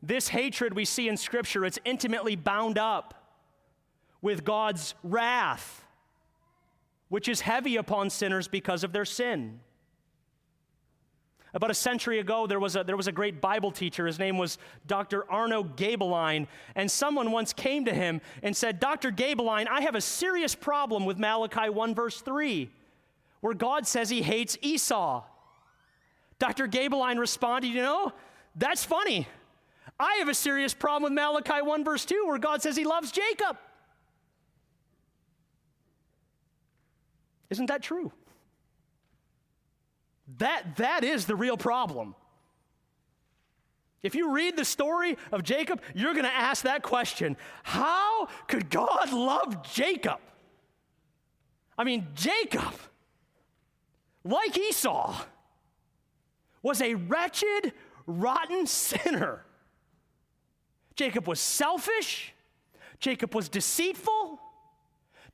This 0.02 0.28
hatred 0.28 0.74
we 0.74 0.84
see 0.84 1.08
in 1.08 1.16
Scripture, 1.16 1.64
it's 1.64 1.78
intimately 1.86 2.36
bound 2.36 2.76
up 2.76 3.15
with 4.22 4.44
God's 4.44 4.94
wrath, 5.02 5.84
which 7.08 7.28
is 7.28 7.40
heavy 7.40 7.76
upon 7.76 8.10
sinners 8.10 8.48
because 8.48 8.84
of 8.84 8.92
their 8.92 9.04
sin. 9.04 9.60
About 11.56 11.70
a 11.70 11.74
century 11.74 12.18
ago, 12.18 12.46
there 12.46 12.60
was 12.60 12.76
a, 12.76 12.84
there 12.84 12.98
was 12.98 13.06
a 13.06 13.12
great 13.12 13.40
Bible 13.40 13.70
teacher. 13.70 14.06
His 14.06 14.18
name 14.18 14.36
was 14.36 14.58
Dr. 14.86 15.24
Arno 15.30 15.64
Gaebelein. 15.64 16.48
And 16.74 16.90
someone 16.90 17.30
once 17.30 17.54
came 17.54 17.86
to 17.86 17.94
him 17.94 18.20
and 18.42 18.54
said, 18.54 18.78
Dr. 18.78 19.10
Gaebelein, 19.10 19.66
I 19.66 19.80
have 19.80 19.94
a 19.94 20.02
serious 20.02 20.54
problem 20.54 21.06
with 21.06 21.18
Malachi 21.18 21.70
1, 21.70 21.94
verse 21.94 22.20
3, 22.20 22.70
where 23.40 23.54
God 23.54 23.86
says 23.86 24.10
he 24.10 24.20
hates 24.20 24.58
Esau. 24.60 25.24
Dr. 26.38 26.68
Gaebelein 26.68 27.18
responded, 27.18 27.68
You 27.68 27.80
know, 27.80 28.12
that's 28.54 28.84
funny. 28.84 29.26
I 29.98 30.16
have 30.16 30.28
a 30.28 30.34
serious 30.34 30.74
problem 30.74 31.04
with 31.04 31.12
Malachi 31.12 31.62
1, 31.62 31.84
verse 31.84 32.04
2, 32.04 32.26
where 32.26 32.38
God 32.38 32.60
says 32.60 32.76
he 32.76 32.84
loves 32.84 33.10
Jacob. 33.10 33.56
Isn't 37.50 37.66
that 37.66 37.82
true? 37.82 38.12
That, 40.38 40.76
that 40.76 41.04
is 41.04 41.26
the 41.26 41.36
real 41.36 41.56
problem. 41.56 42.14
If 44.02 44.14
you 44.14 44.32
read 44.32 44.56
the 44.56 44.64
story 44.64 45.16
of 45.32 45.42
Jacob, 45.42 45.80
you're 45.94 46.12
going 46.12 46.24
to 46.24 46.34
ask 46.34 46.64
that 46.64 46.82
question 46.82 47.36
How 47.62 48.26
could 48.46 48.70
God 48.70 49.12
love 49.12 49.62
Jacob? 49.72 50.18
I 51.78 51.84
mean, 51.84 52.06
Jacob, 52.14 52.74
like 54.24 54.56
Esau, 54.56 55.14
was 56.62 56.80
a 56.80 56.94
wretched, 56.94 57.72
rotten 58.06 58.66
sinner. 58.66 59.44
Jacob 60.94 61.28
was 61.28 61.38
selfish. 61.38 62.32
Jacob 62.98 63.34
was 63.34 63.48
deceitful. 63.48 64.40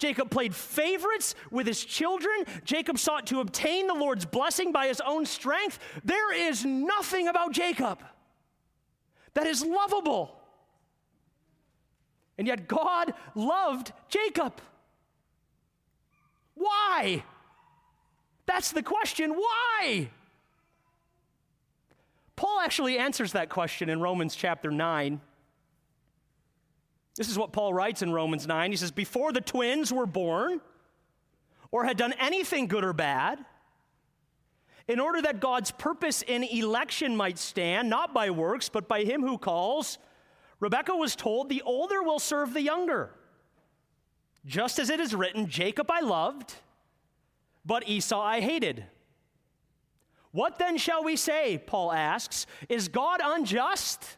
Jacob 0.03 0.31
played 0.31 0.53
favorites 0.53 1.37
with 1.53 1.65
his 1.65 1.85
children. 1.85 2.45
Jacob 2.65 2.99
sought 2.99 3.25
to 3.29 3.38
obtain 3.38 3.87
the 3.87 3.95
Lord's 3.95 4.25
blessing 4.25 4.73
by 4.73 4.88
his 4.88 5.01
own 5.01 5.25
strength. 5.25 5.79
There 6.03 6.35
is 6.35 6.65
nothing 6.65 7.29
about 7.29 7.53
Jacob 7.53 8.01
that 9.35 9.47
is 9.47 9.65
lovable. 9.65 10.37
And 12.37 12.49
yet 12.49 12.67
God 12.67 13.15
loved 13.37 13.93
Jacob. 14.09 14.61
Why? 16.57 17.23
That's 18.47 18.73
the 18.73 18.83
question. 18.83 19.31
Why? 19.31 20.11
Paul 22.35 22.59
actually 22.59 22.99
answers 22.99 23.31
that 23.35 23.51
question 23.51 23.88
in 23.88 24.01
Romans 24.01 24.35
chapter 24.35 24.73
9. 24.73 25.21
This 27.16 27.29
is 27.29 27.38
what 27.38 27.53
Paul 27.53 27.75
writes 27.75 28.03
in 28.03 28.12
Romans 28.12 28.46
9. 28.46 28.70
He 28.70 28.77
says, 28.77 28.90
Before 28.90 29.33
the 29.33 29.40
twins 29.40 29.92
were 29.92 30.07
born 30.07 30.61
or 31.70 31.85
had 31.85 31.96
done 31.96 32.14
anything 32.18 32.66
good 32.66 32.85
or 32.85 32.92
bad, 32.92 33.44
in 34.88 34.98
order 34.98 35.22
that 35.22 35.40
God's 35.40 35.70
purpose 35.70 36.22
in 36.22 36.42
election 36.42 37.16
might 37.16 37.38
stand, 37.38 37.88
not 37.88 38.12
by 38.12 38.31
works, 38.31 38.68
but 38.68 38.88
by 38.88 39.05
him 39.05 39.22
who 39.22 39.38
calls, 39.38 39.98
Rebekah 40.61 40.96
was 40.96 41.14
told, 41.14 41.48
The 41.48 41.62
older 41.62 42.03
will 42.03 42.18
serve 42.18 42.55
the 42.55 42.62
younger. 42.62 43.11
Just 44.44 44.79
as 44.79 44.90
it 44.90 44.98
is 44.98 45.14
written, 45.14 45.48
Jacob 45.48 45.90
I 45.90 46.01
loved, 46.01 46.55
but 47.64 47.88
Esau 47.88 48.20
I 48.20 48.40
hated. 48.40 48.85
What 50.33 50.59
then 50.59 50.79
shall 50.79 51.05
we 51.05 51.16
say? 51.16 51.59
Paul 51.59 51.92
asks. 51.92 52.46
Is 52.68 52.88
God 52.88 53.20
unjust? 53.22 54.16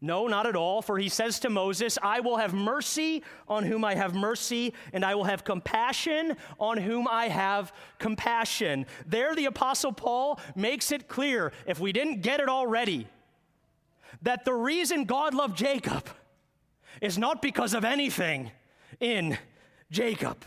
No, 0.00 0.28
not 0.28 0.46
at 0.46 0.54
all, 0.54 0.80
for 0.80 0.96
he 0.96 1.08
says 1.08 1.40
to 1.40 1.50
Moses, 1.50 1.98
I 2.00 2.20
will 2.20 2.36
have 2.36 2.54
mercy 2.54 3.24
on 3.48 3.64
whom 3.64 3.84
I 3.84 3.96
have 3.96 4.14
mercy, 4.14 4.72
and 4.92 5.04
I 5.04 5.16
will 5.16 5.24
have 5.24 5.42
compassion 5.42 6.36
on 6.60 6.76
whom 6.76 7.08
I 7.08 7.26
have 7.28 7.72
compassion. 7.98 8.86
There, 9.06 9.34
the 9.34 9.46
Apostle 9.46 9.92
Paul 9.92 10.38
makes 10.54 10.92
it 10.92 11.08
clear, 11.08 11.52
if 11.66 11.80
we 11.80 11.92
didn't 11.92 12.22
get 12.22 12.38
it 12.38 12.48
already, 12.48 13.08
that 14.22 14.44
the 14.44 14.54
reason 14.54 15.04
God 15.04 15.34
loved 15.34 15.56
Jacob 15.56 16.08
is 17.02 17.18
not 17.18 17.42
because 17.42 17.74
of 17.74 17.84
anything 17.84 18.52
in 19.00 19.36
Jacob. 19.90 20.44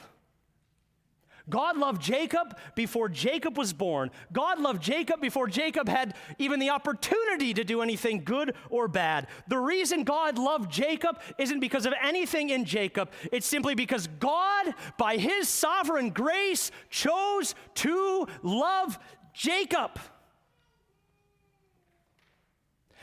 God 1.51 1.77
loved 1.77 2.01
Jacob 2.01 2.57
before 2.73 3.09
Jacob 3.09 3.57
was 3.57 3.73
born. 3.73 4.09
God 4.33 4.59
loved 4.59 4.81
Jacob 4.81 5.21
before 5.21 5.47
Jacob 5.47 5.87
had 5.87 6.15
even 6.39 6.59
the 6.59 6.71
opportunity 6.71 7.53
to 7.53 7.63
do 7.63 7.81
anything 7.81 8.23
good 8.23 8.55
or 8.71 8.87
bad. 8.87 9.27
The 9.47 9.59
reason 9.59 10.03
God 10.03 10.39
loved 10.39 10.71
Jacob 10.71 11.19
isn't 11.37 11.59
because 11.59 11.85
of 11.85 11.93
anything 12.01 12.49
in 12.49 12.65
Jacob, 12.65 13.11
it's 13.31 13.45
simply 13.45 13.75
because 13.75 14.07
God, 14.07 14.73
by 14.97 15.17
his 15.17 15.47
sovereign 15.47 16.09
grace, 16.09 16.71
chose 16.89 17.53
to 17.75 18.27
love 18.41 18.97
Jacob. 19.33 19.99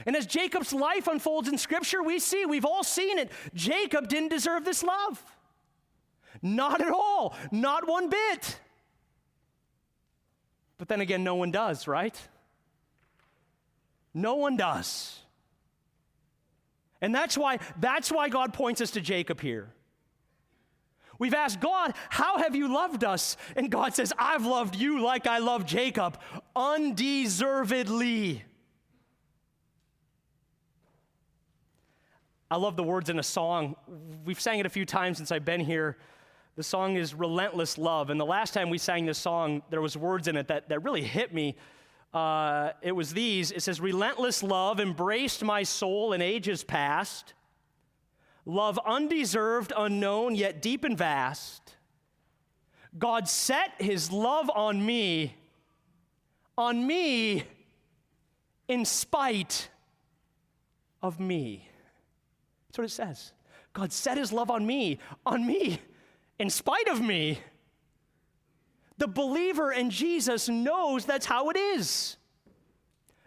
And 0.07 0.17
as 0.17 0.27
Jacob's 0.27 0.73
life 0.73 1.07
unfolds 1.07 1.49
in 1.49 1.59
Scripture, 1.59 2.03
we 2.03 2.19
see, 2.19 2.47
we've 2.47 2.65
all 2.65 2.85
seen 2.85 3.19
it, 3.19 3.31
Jacob 3.55 4.09
didn't 4.09 4.31
deserve 4.31 4.65
this 4.65 4.83
love. 4.83 5.23
Not 6.43 6.81
at 6.81 6.93
all, 6.93 7.35
not 7.51 7.89
one 7.89 8.09
bit. 8.09 8.61
But 10.79 10.89
then 10.89 11.01
again, 11.01 11.25
no 11.25 11.35
one 11.35 11.51
does, 11.51 11.89
right? 11.89 12.17
No 14.15 14.37
one 14.37 14.57
does. 14.57 15.21
And 17.01 17.15
that's 17.15 17.37
why 17.39 17.59
that's 17.79 18.11
why 18.11 18.29
God 18.29 18.53
points 18.53 18.81
us 18.81 18.91
to 18.93 19.01
Jacob 19.01 19.41
here. 19.41 19.73
We've 21.19 21.35
asked 21.35 21.61
God, 21.61 21.95
"How 22.11 22.39
have 22.39 22.55
you 22.55 22.73
loved 22.73 23.03
us?" 23.03 23.37
And 23.57 23.71
God 23.71 23.95
says, 23.95 24.13
"I've 24.19 24.47
loved 24.47 24.77
you 24.77 25.01
like 25.01 25.27
I 25.27 25.39
loved 25.39 25.69
Jacob, 25.69 26.21
undeservedly." 26.55 28.45
I 32.51 32.57
love 32.57 32.77
the 32.77 32.83
words 32.83 33.11
in 33.11 33.19
a 33.19 33.23
song. 33.23 33.77
We've 34.25 34.41
sang 34.41 34.59
it 34.59 34.67
a 34.67 34.71
few 34.71 34.87
times 34.87 35.19
since 35.19 35.31
I've 35.31 35.45
been 35.45 35.61
here. 35.61 35.99
The 36.59 36.65
song 36.65 36.97
is 36.97 37.15
Relentless 37.15 37.79
Love. 37.79 38.11
And 38.11 38.19
the 38.19 38.27
last 38.27 38.53
time 38.53 38.69
we 38.69 38.79
sang 38.79 39.07
this 39.07 39.17
song, 39.17 39.63
there 39.71 39.81
was 39.81 39.97
words 39.97 40.27
in 40.27 40.37
it 40.37 40.49
that, 40.49 40.69
that 40.71 40.83
really 40.83 41.05
hit 41.05 41.33
me. 41.33 41.55
Uh, 42.13 42.71
it 42.83 42.91
was 42.91 43.15
these. 43.15 43.53
It 43.53 43.63
says, 43.63 43.81
Relentless 43.81 44.43
love 44.43 44.81
embraced 44.81 45.45
my 45.45 45.63
soul 45.63 46.15
in 46.15 46.21
ages 46.21 46.65
past. 46.65 47.33
Love 48.45 48.77
undeserved, 48.85 49.73
unknown, 49.77 50.35
yet 50.35 50.61
deep 50.61 50.83
and 50.83 50.99
vast. 50.99 51.77
God 52.99 53.29
set 53.29 53.81
his 53.81 54.11
love 54.11 54.51
on 54.53 54.85
me, 54.85 55.37
on 56.57 56.85
me, 56.85 57.45
in 58.67 58.85
spite 58.85 59.69
of 61.05 61.21
me. 61.21 61.69
That's 62.67 62.79
what 62.79 62.85
it 62.85 62.91
says. 62.91 63.33
God 63.75 63.93
set 63.93 64.19
his 64.19 64.33
love 64.33 64.51
on 64.51 64.67
me, 64.67 64.99
on 65.25 65.47
me, 65.47 65.79
in 66.39 66.51
spite 66.51 66.89
of 66.89 67.01
me. 67.01 67.41
The 68.99 69.09
believer 69.09 69.73
in 69.73 69.91
Jesus 69.91 70.49
knows 70.49 71.05
that's 71.05 71.27
how 71.27 71.51
it 71.51 71.57
is. 71.57 72.17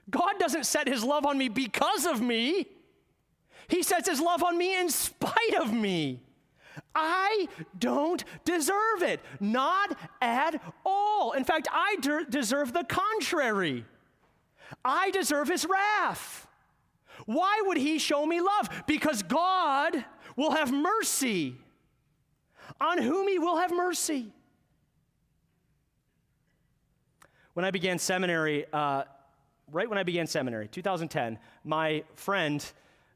God 0.09 0.33
doesn't 0.39 0.65
set 0.65 0.87
his 0.87 1.03
love 1.03 1.25
on 1.25 1.37
me 1.37 1.47
because 1.47 2.05
of 2.05 2.21
me, 2.21 2.67
he 3.67 3.83
sets 3.83 4.09
his 4.09 4.19
love 4.19 4.43
on 4.43 4.57
me 4.57 4.77
in 4.77 4.89
spite 4.89 5.55
of 5.59 5.73
me. 5.73 6.19
I 6.93 7.47
don't 7.77 8.23
deserve 8.43 9.01
it, 9.01 9.21
not 9.39 9.97
at 10.21 10.61
all. 10.85 11.31
In 11.31 11.43
fact, 11.45 11.67
I 11.71 11.95
de- 12.01 12.25
deserve 12.25 12.73
the 12.73 12.83
contrary. 12.83 13.85
I 14.83 15.11
deserve 15.11 15.47
his 15.47 15.65
wrath. 15.65 16.47
Why 17.25 17.61
would 17.65 17.77
he 17.77 17.97
show 17.97 18.25
me 18.25 18.41
love? 18.41 18.69
Because 18.87 19.23
God 19.23 20.03
will 20.35 20.51
have 20.51 20.73
mercy 20.73 21.55
on 22.81 22.97
whom 22.97 23.27
he 23.27 23.37
will 23.37 23.57
have 23.57 23.71
mercy. 23.71 24.33
When 27.53 27.63
I 27.63 27.71
began 27.71 27.99
seminary, 27.99 28.65
uh, 28.73 29.03
right 29.71 29.87
when 29.87 29.99
I 29.99 30.03
began 30.03 30.25
seminary, 30.25 30.67
2010, 30.67 31.37
my 31.63 32.03
friend 32.15 32.65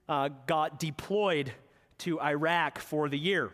uh, 0.07 0.29
got 0.45 0.79
deployed 0.79 1.51
to 1.99 2.21
Iraq 2.21 2.79
for 2.79 3.09
the 3.09 3.17
year. 3.17 3.51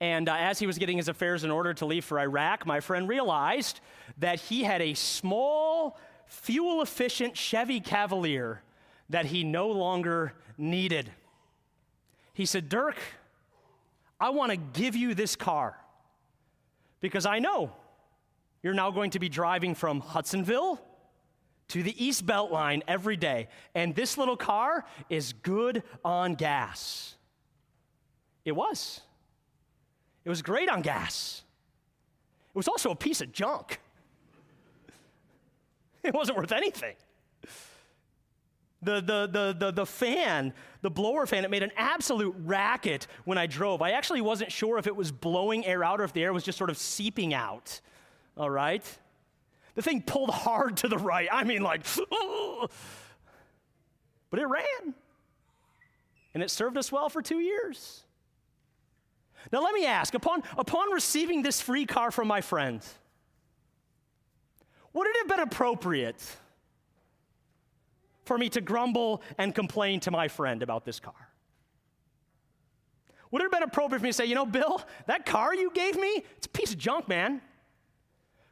And 0.00 0.30
uh, 0.30 0.36
as 0.38 0.58
he 0.58 0.66
was 0.66 0.78
getting 0.78 0.96
his 0.96 1.08
affairs 1.08 1.44
in 1.44 1.50
order 1.50 1.74
to 1.74 1.84
leave 1.84 2.04
for 2.04 2.18
Iraq, 2.18 2.64
my 2.64 2.80
friend 2.80 3.06
realized 3.06 3.80
that 4.18 4.40
he 4.40 4.64
had 4.64 4.80
a 4.80 4.94
small, 4.94 5.98
fuel 6.26 6.80
efficient 6.80 7.36
Chevy 7.36 7.80
Cavalier 7.80 8.62
that 9.10 9.26
he 9.26 9.44
no 9.44 9.68
longer 9.68 10.32
needed. 10.56 11.10
He 12.32 12.46
said, 12.46 12.70
Dirk, 12.70 12.96
I 14.20 14.30
want 14.30 14.50
to 14.50 14.56
give 14.56 14.94
you 14.94 15.14
this 15.14 15.34
car 15.34 15.76
because 17.00 17.24
I 17.24 17.38
know 17.38 17.72
you're 18.62 18.74
now 18.74 18.90
going 18.90 19.12
to 19.12 19.18
be 19.18 19.28
driving 19.28 19.74
from 19.74 20.00
Hudsonville 20.00 20.80
to 21.68 21.82
the 21.82 22.04
East 22.04 22.26
Beltline 22.26 22.82
every 22.86 23.16
day, 23.16 23.48
and 23.74 23.94
this 23.94 24.18
little 24.18 24.36
car 24.36 24.84
is 25.08 25.32
good 25.32 25.82
on 26.04 26.34
gas. 26.34 27.14
It 28.44 28.52
was. 28.52 29.00
It 30.24 30.28
was 30.28 30.42
great 30.42 30.68
on 30.68 30.82
gas. 30.82 31.42
It 32.54 32.56
was 32.56 32.68
also 32.68 32.90
a 32.90 32.96
piece 32.96 33.20
of 33.20 33.32
junk. 33.32 33.80
It 36.02 36.14
wasn't 36.14 36.38
worth 36.38 36.52
anything. 36.52 36.94
The, 38.80 39.02
the, 39.02 39.28
the, 39.30 39.56
the, 39.58 39.70
the 39.70 39.84
fan, 39.84 40.54
the 40.82 40.90
blower 40.90 41.26
fan, 41.26 41.44
it 41.44 41.50
made 41.50 41.62
an 41.62 41.72
absolute 41.76 42.34
racket 42.44 43.06
when 43.24 43.38
I 43.38 43.46
drove. 43.46 43.82
I 43.82 43.90
actually 43.92 44.20
wasn't 44.20 44.50
sure 44.50 44.78
if 44.78 44.86
it 44.86 44.96
was 44.96 45.12
blowing 45.12 45.66
air 45.66 45.84
out 45.84 46.00
or 46.00 46.04
if 46.04 46.12
the 46.12 46.22
air 46.22 46.32
was 46.32 46.42
just 46.42 46.56
sort 46.56 46.70
of 46.70 46.78
seeping 46.78 47.34
out. 47.34 47.80
All 48.36 48.50
right? 48.50 48.84
The 49.74 49.82
thing 49.82 50.02
pulled 50.02 50.30
hard 50.30 50.78
to 50.78 50.88
the 50.88 50.98
right. 50.98 51.28
I 51.30 51.44
mean, 51.44 51.62
like, 51.62 51.84
but 54.30 54.38
it 54.38 54.46
ran. 54.46 54.94
And 56.32 56.42
it 56.42 56.50
served 56.50 56.76
us 56.76 56.90
well 56.90 57.08
for 57.08 57.22
two 57.22 57.40
years. 57.40 58.04
Now, 59.52 59.62
let 59.62 59.74
me 59.74 59.86
ask 59.86 60.14
upon, 60.14 60.42
upon 60.56 60.92
receiving 60.92 61.42
this 61.42 61.60
free 61.60 61.86
car 61.86 62.10
from 62.10 62.28
my 62.28 62.40
friend, 62.40 62.84
would 64.92 65.06
it 65.08 65.16
have 65.18 65.28
been 65.28 65.40
appropriate? 65.40 66.22
For 68.24 68.38
me 68.38 68.48
to 68.50 68.60
grumble 68.60 69.22
and 69.38 69.54
complain 69.54 70.00
to 70.00 70.10
my 70.10 70.28
friend 70.28 70.62
about 70.62 70.84
this 70.84 71.00
car? 71.00 71.30
Would 73.30 73.42
it 73.42 73.44
have 73.44 73.52
been 73.52 73.62
appropriate 73.62 74.00
for 74.00 74.04
me 74.04 74.10
to 74.10 74.14
say, 74.14 74.24
you 74.24 74.34
know, 74.34 74.46
Bill, 74.46 74.82
that 75.06 75.24
car 75.24 75.54
you 75.54 75.70
gave 75.72 75.96
me, 75.96 76.24
it's 76.36 76.46
a 76.46 76.50
piece 76.50 76.72
of 76.72 76.78
junk, 76.78 77.08
man. 77.08 77.40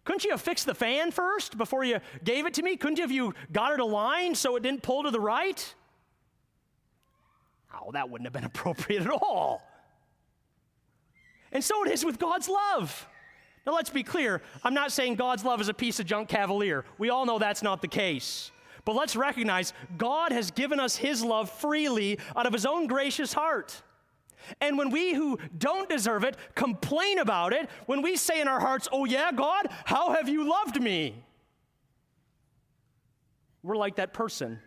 Couldn't 0.05 0.25
you 0.25 0.31
have 0.31 0.41
fixed 0.41 0.67
the 0.67 0.75
fan 0.75 1.11
first 1.11 1.59
before 1.59 1.85
you 1.85 2.01
gave 2.25 2.47
it 2.47 2.55
to 2.55 2.63
me? 2.63 2.77
Couldn't 2.77 2.97
you 2.97 3.03
have 3.03 3.13
you 3.13 3.35
got 3.53 3.73
it 3.73 3.81
aligned 3.81 4.39
so 4.39 4.57
it 4.57 4.63
didn't 4.63 4.83
pull 4.83 5.03
to 5.03 5.11
the 5.11 5.21
right? 5.21 5.75
Oh, 7.75 7.93
that 7.93 8.09
wouldn't 8.09 8.27
have 8.27 8.33
been 8.33 8.45
appropriate 8.53 9.03
at 9.03 9.11
all. 9.11 9.63
And 11.53 11.63
so 11.63 11.85
it 11.85 11.93
is 11.93 12.05
with 12.05 12.19
God's 12.19 12.49
love. 12.49 13.07
Now, 13.67 13.75
let's 13.75 13.91
be 13.91 14.03
clear. 14.03 14.41
I'm 14.65 14.75
not 14.75 14.93
saying 14.93 15.17
God's 15.17 15.45
love 15.45 15.61
is 15.61 15.69
a 15.69 15.75
piece 15.75 16.01
of 16.01 16.07
junk 16.07 16.29
cavalier. 16.29 16.85
We 16.97 17.11
all 17.11 17.27
know 17.27 17.39
that's 17.39 17.63
not 17.63 17.83
the 17.83 17.89
case. 17.89 18.51
But 18.89 18.97
let's 18.97 19.17
recognize 19.17 19.75
God 19.99 20.33
has 20.33 20.51
given 20.51 20.81
us 20.81 20.97
His 20.97 21.23
love 21.23 21.51
freely 21.51 22.19
out 22.35 22.47
of 22.47 22.55
His 22.55 22.65
own 22.65 22.87
gracious 22.87 23.35
heart. 23.35 23.83
And 24.63 24.79
when 24.79 24.89
we 24.89 25.13
who 25.13 25.39
don't 25.59 25.91
deserve 25.91 26.25
it 26.25 26.39
complain 26.55 27.19
about 27.19 27.53
it, 27.53 27.69
when 27.85 28.01
we 28.01 28.17
say 28.17 28.41
in 28.41 28.49
our 28.49 28.61
hearts, 28.61 28.89
Oh, 28.91 29.05
yeah, 29.05 29.31
God, 29.31 29.67
how 29.85 30.13
have 30.13 30.31
you 30.31 30.49
loved 30.49 30.81
me? 30.81 31.23
We're 33.63 33.77
like 33.77 33.97
that 33.97 34.15
person 34.15 34.59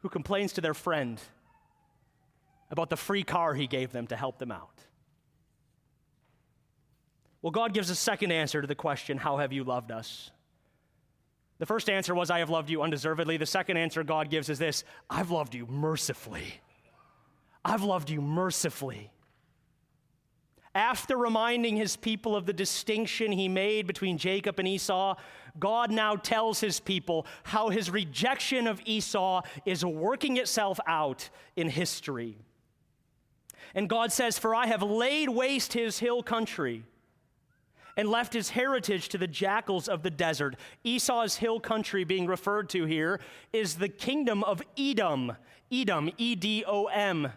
who 0.00 0.08
complains 0.08 0.54
to 0.54 0.60
their 0.60 0.74
friend 0.74 1.20
about 2.68 2.90
the 2.90 2.96
free 2.96 3.22
car 3.22 3.54
he 3.54 3.68
gave 3.68 3.92
them 3.92 4.08
to 4.08 4.16
help 4.16 4.40
them 4.40 4.50
out. 4.50 4.80
Well, 7.42 7.52
God 7.52 7.74
gives 7.74 7.90
a 7.90 7.94
second 7.94 8.32
answer 8.32 8.60
to 8.60 8.66
the 8.66 8.74
question, 8.74 9.18
How 9.18 9.36
have 9.36 9.52
you 9.52 9.62
loved 9.62 9.92
us? 9.92 10.32
The 11.62 11.66
first 11.66 11.88
answer 11.88 12.12
was, 12.12 12.28
I 12.28 12.40
have 12.40 12.50
loved 12.50 12.70
you 12.70 12.82
undeservedly. 12.82 13.36
The 13.36 13.46
second 13.46 13.76
answer 13.76 14.02
God 14.02 14.30
gives 14.30 14.48
is 14.48 14.58
this 14.58 14.82
I've 15.08 15.30
loved 15.30 15.54
you 15.54 15.64
mercifully. 15.66 16.54
I've 17.64 17.84
loved 17.84 18.10
you 18.10 18.20
mercifully. 18.20 19.12
After 20.74 21.16
reminding 21.16 21.76
his 21.76 21.94
people 21.94 22.34
of 22.34 22.46
the 22.46 22.52
distinction 22.52 23.30
he 23.30 23.46
made 23.46 23.86
between 23.86 24.18
Jacob 24.18 24.58
and 24.58 24.66
Esau, 24.66 25.14
God 25.56 25.92
now 25.92 26.16
tells 26.16 26.58
his 26.58 26.80
people 26.80 27.28
how 27.44 27.68
his 27.68 27.90
rejection 27.90 28.66
of 28.66 28.82
Esau 28.84 29.42
is 29.64 29.84
working 29.84 30.38
itself 30.38 30.80
out 30.84 31.30
in 31.54 31.68
history. 31.68 32.38
And 33.72 33.88
God 33.88 34.10
says, 34.10 34.36
For 34.36 34.52
I 34.52 34.66
have 34.66 34.82
laid 34.82 35.28
waste 35.28 35.74
his 35.74 36.00
hill 36.00 36.24
country 36.24 36.82
and 37.96 38.08
left 38.08 38.32
his 38.32 38.50
heritage 38.50 39.08
to 39.10 39.18
the 39.18 39.26
jackals 39.26 39.88
of 39.88 40.02
the 40.02 40.10
desert. 40.10 40.56
Esau's 40.84 41.36
hill 41.36 41.60
country, 41.60 42.04
being 42.04 42.26
referred 42.26 42.68
to 42.70 42.84
here, 42.84 43.20
is 43.52 43.76
the 43.76 43.88
kingdom 43.88 44.42
of 44.44 44.62
Edom. 44.78 45.32
Edom, 45.70 46.10
E 46.18 46.34
D 46.34 46.64
O 46.66 46.86
M. 46.86 47.32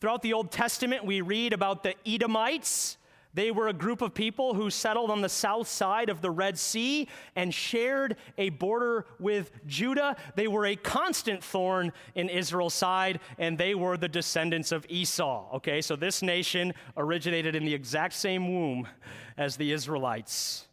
Throughout 0.00 0.22
the 0.22 0.32
Old 0.32 0.50
Testament, 0.50 1.04
we 1.04 1.20
read 1.20 1.52
about 1.52 1.82
the 1.82 1.94
Edomites. 2.06 2.96
They 3.32 3.52
were 3.52 3.68
a 3.68 3.72
group 3.72 4.02
of 4.02 4.12
people 4.12 4.54
who 4.54 4.70
settled 4.70 5.10
on 5.10 5.20
the 5.20 5.28
south 5.28 5.68
side 5.68 6.08
of 6.08 6.20
the 6.20 6.32
Dead 6.32 6.58
Sea 6.58 7.06
and 7.36 7.54
shared 7.54 8.16
a 8.36 8.50
border 8.50 9.06
with 9.20 9.52
Judah. 9.66 10.16
They 10.34 10.48
were 10.48 10.66
a 10.66 10.74
constant 10.74 11.44
thorn 11.44 11.92
in 12.16 12.28
Israel's 12.28 12.74
side, 12.74 13.20
and 13.38 13.56
they 13.56 13.76
were 13.76 13.96
the 13.96 14.08
descendants 14.08 14.72
of 14.72 14.84
Esau. 14.88 15.48
Okay, 15.54 15.80
so 15.80 15.94
this 15.94 16.22
nation 16.22 16.74
originated 16.96 17.54
in 17.54 17.64
the 17.64 17.74
exact 17.74 18.14
same 18.14 18.52
womb 18.52 18.88
as 19.36 19.56
the 19.56 19.70
Israelites. 19.70 20.66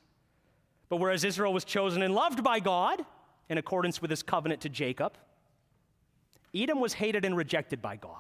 But 0.89 0.97
whereas 0.97 1.23
Israel 1.23 1.53
was 1.53 1.63
chosen 1.63 2.01
and 2.01 2.15
loved 2.15 2.43
by 2.43 2.59
God 2.59 3.05
in 3.49 3.59
accordance 3.59 4.01
with 4.01 4.09
his 4.09 4.23
covenant 4.23 4.61
to 4.61 4.69
Jacob, 4.69 5.17
Edom 6.55 6.79
was 6.79 6.93
hated 6.93 7.23
and 7.23 7.37
rejected 7.37 7.83
by 7.83 7.97
God 7.97 8.15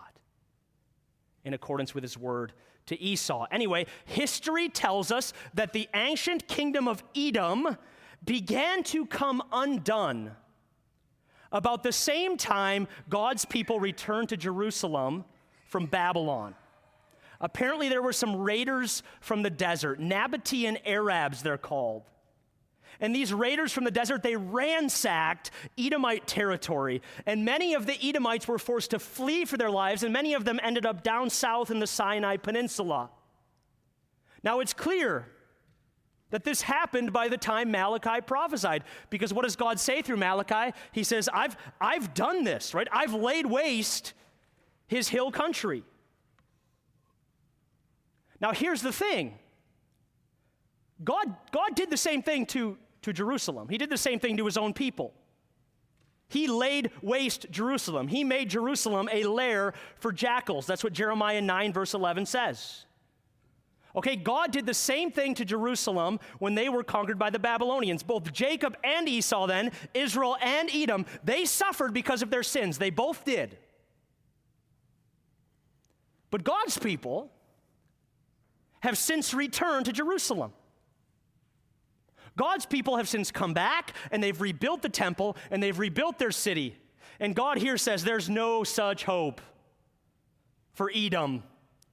in 1.43 1.53
accordance 1.53 1.95
with 1.95 2.03
his 2.03 2.17
word 2.17 2.53
to 2.87 2.99
Esau. 3.01 3.45
Anyway, 3.51 3.85
history 4.05 4.67
tells 4.69 5.11
us 5.11 5.33
that 5.53 5.73
the 5.73 5.87
ancient 5.93 6.47
kingdom 6.47 6.87
of 6.87 7.03
Edom 7.15 7.77
began 8.25 8.83
to 8.83 9.05
come 9.05 9.41
undone 9.51 10.31
about 11.51 11.83
the 11.83 11.91
same 11.91 12.35
time 12.37 12.87
God's 13.09 13.45
people 13.45 13.79
returned 13.79 14.29
to 14.29 14.37
Jerusalem 14.37 15.23
from 15.67 15.85
Babylon. 15.85 16.55
Apparently, 17.39 17.87
there 17.87 18.01
were 18.01 18.13
some 18.13 18.35
raiders 18.35 19.03
from 19.21 19.43
the 19.43 19.49
desert, 19.49 19.99
Nabatean 19.99 20.77
Arabs, 20.85 21.43
they're 21.43 21.57
called. 21.57 22.03
And 22.99 23.15
these 23.15 23.33
raiders 23.33 23.71
from 23.71 23.83
the 23.83 23.91
desert, 23.91 24.23
they 24.23 24.35
ransacked 24.35 25.51
Edomite 25.77 26.27
territory. 26.27 27.01
And 27.25 27.45
many 27.45 27.73
of 27.73 27.85
the 27.85 27.97
Edomites 28.01 28.47
were 28.47 28.59
forced 28.59 28.91
to 28.91 28.99
flee 28.99 29.45
for 29.45 29.57
their 29.57 29.69
lives, 29.69 30.03
and 30.03 30.11
many 30.11 30.33
of 30.33 30.45
them 30.45 30.59
ended 30.63 30.85
up 30.85 31.03
down 31.03 31.29
south 31.29 31.71
in 31.71 31.79
the 31.79 31.87
Sinai 31.87 32.37
Peninsula. 32.37 33.09
Now, 34.43 34.59
it's 34.59 34.73
clear 34.73 35.27
that 36.29 36.43
this 36.43 36.61
happened 36.61 37.13
by 37.13 37.29
the 37.29 37.37
time 37.37 37.71
Malachi 37.71 38.21
prophesied. 38.21 38.83
Because 39.09 39.33
what 39.33 39.43
does 39.43 39.55
God 39.55 39.79
say 39.79 40.01
through 40.01 40.17
Malachi? 40.17 40.75
He 40.91 41.03
says, 41.03 41.29
I've, 41.33 41.55
I've 41.79 42.13
done 42.13 42.43
this, 42.43 42.73
right? 42.73 42.87
I've 42.91 43.13
laid 43.13 43.45
waste 43.45 44.13
his 44.87 45.07
hill 45.07 45.31
country. 45.31 45.83
Now, 48.39 48.51
here's 48.51 48.81
the 48.81 48.91
thing 48.91 49.37
God, 51.03 51.35
God 51.51 51.75
did 51.75 51.89
the 51.89 51.97
same 51.97 52.21
thing 52.21 52.45
to, 52.47 52.77
to 53.07 53.13
Jerusalem. 53.13 53.69
He 53.69 53.77
did 53.77 53.89
the 53.89 53.97
same 53.97 54.19
thing 54.19 54.37
to 54.37 54.45
his 54.45 54.57
own 54.57 54.73
people. 54.73 55.13
He 56.27 56.47
laid 56.47 56.91
waste 57.01 57.47
Jerusalem. 57.49 58.09
He 58.09 58.25
made 58.25 58.49
Jerusalem 58.49 59.07
a 59.11 59.23
lair 59.23 59.73
for 59.95 60.11
jackals. 60.11 60.67
That's 60.67 60.83
what 60.83 60.91
Jeremiah 60.91 61.41
9, 61.41 61.71
verse 61.71 61.93
11 61.93 62.25
says. 62.25 62.85
Okay, 63.95 64.17
God 64.17 64.51
did 64.51 64.65
the 64.65 64.73
same 64.73 65.09
thing 65.09 65.33
to 65.35 65.45
Jerusalem 65.45 66.19
when 66.39 66.53
they 66.53 66.67
were 66.67 66.83
conquered 66.83 67.17
by 67.17 67.29
the 67.29 67.39
Babylonians. 67.39 68.03
Both 68.03 68.31
Jacob 68.33 68.75
and 68.83 69.07
Esau, 69.07 69.47
then, 69.47 69.71
Israel 69.93 70.35
and 70.41 70.69
Edom, 70.73 71.05
they 71.23 71.45
suffered 71.45 71.93
because 71.93 72.21
of 72.21 72.29
their 72.29 72.43
sins. 72.43 72.77
They 72.77 72.89
both 72.89 73.23
did. 73.23 73.57
But 76.29 76.43
God's 76.43 76.77
people 76.77 77.31
have 78.81 78.97
since 78.97 79.33
returned 79.33 79.85
to 79.85 79.93
Jerusalem. 79.93 80.51
God's 82.37 82.65
people 82.65 82.95
have 82.95 83.09
since 83.09 83.31
come 83.31 83.53
back 83.53 83.93
and 84.11 84.23
they've 84.23 84.39
rebuilt 84.39 84.81
the 84.81 84.89
temple 84.89 85.35
and 85.51 85.61
they've 85.61 85.77
rebuilt 85.77 86.19
their 86.19 86.31
city. 86.31 86.77
And 87.19 87.35
God 87.35 87.57
here 87.57 87.77
says 87.77 88.03
there's 88.03 88.29
no 88.29 88.63
such 88.63 89.03
hope 89.03 89.41
for 90.73 90.89
Edom. 90.95 91.43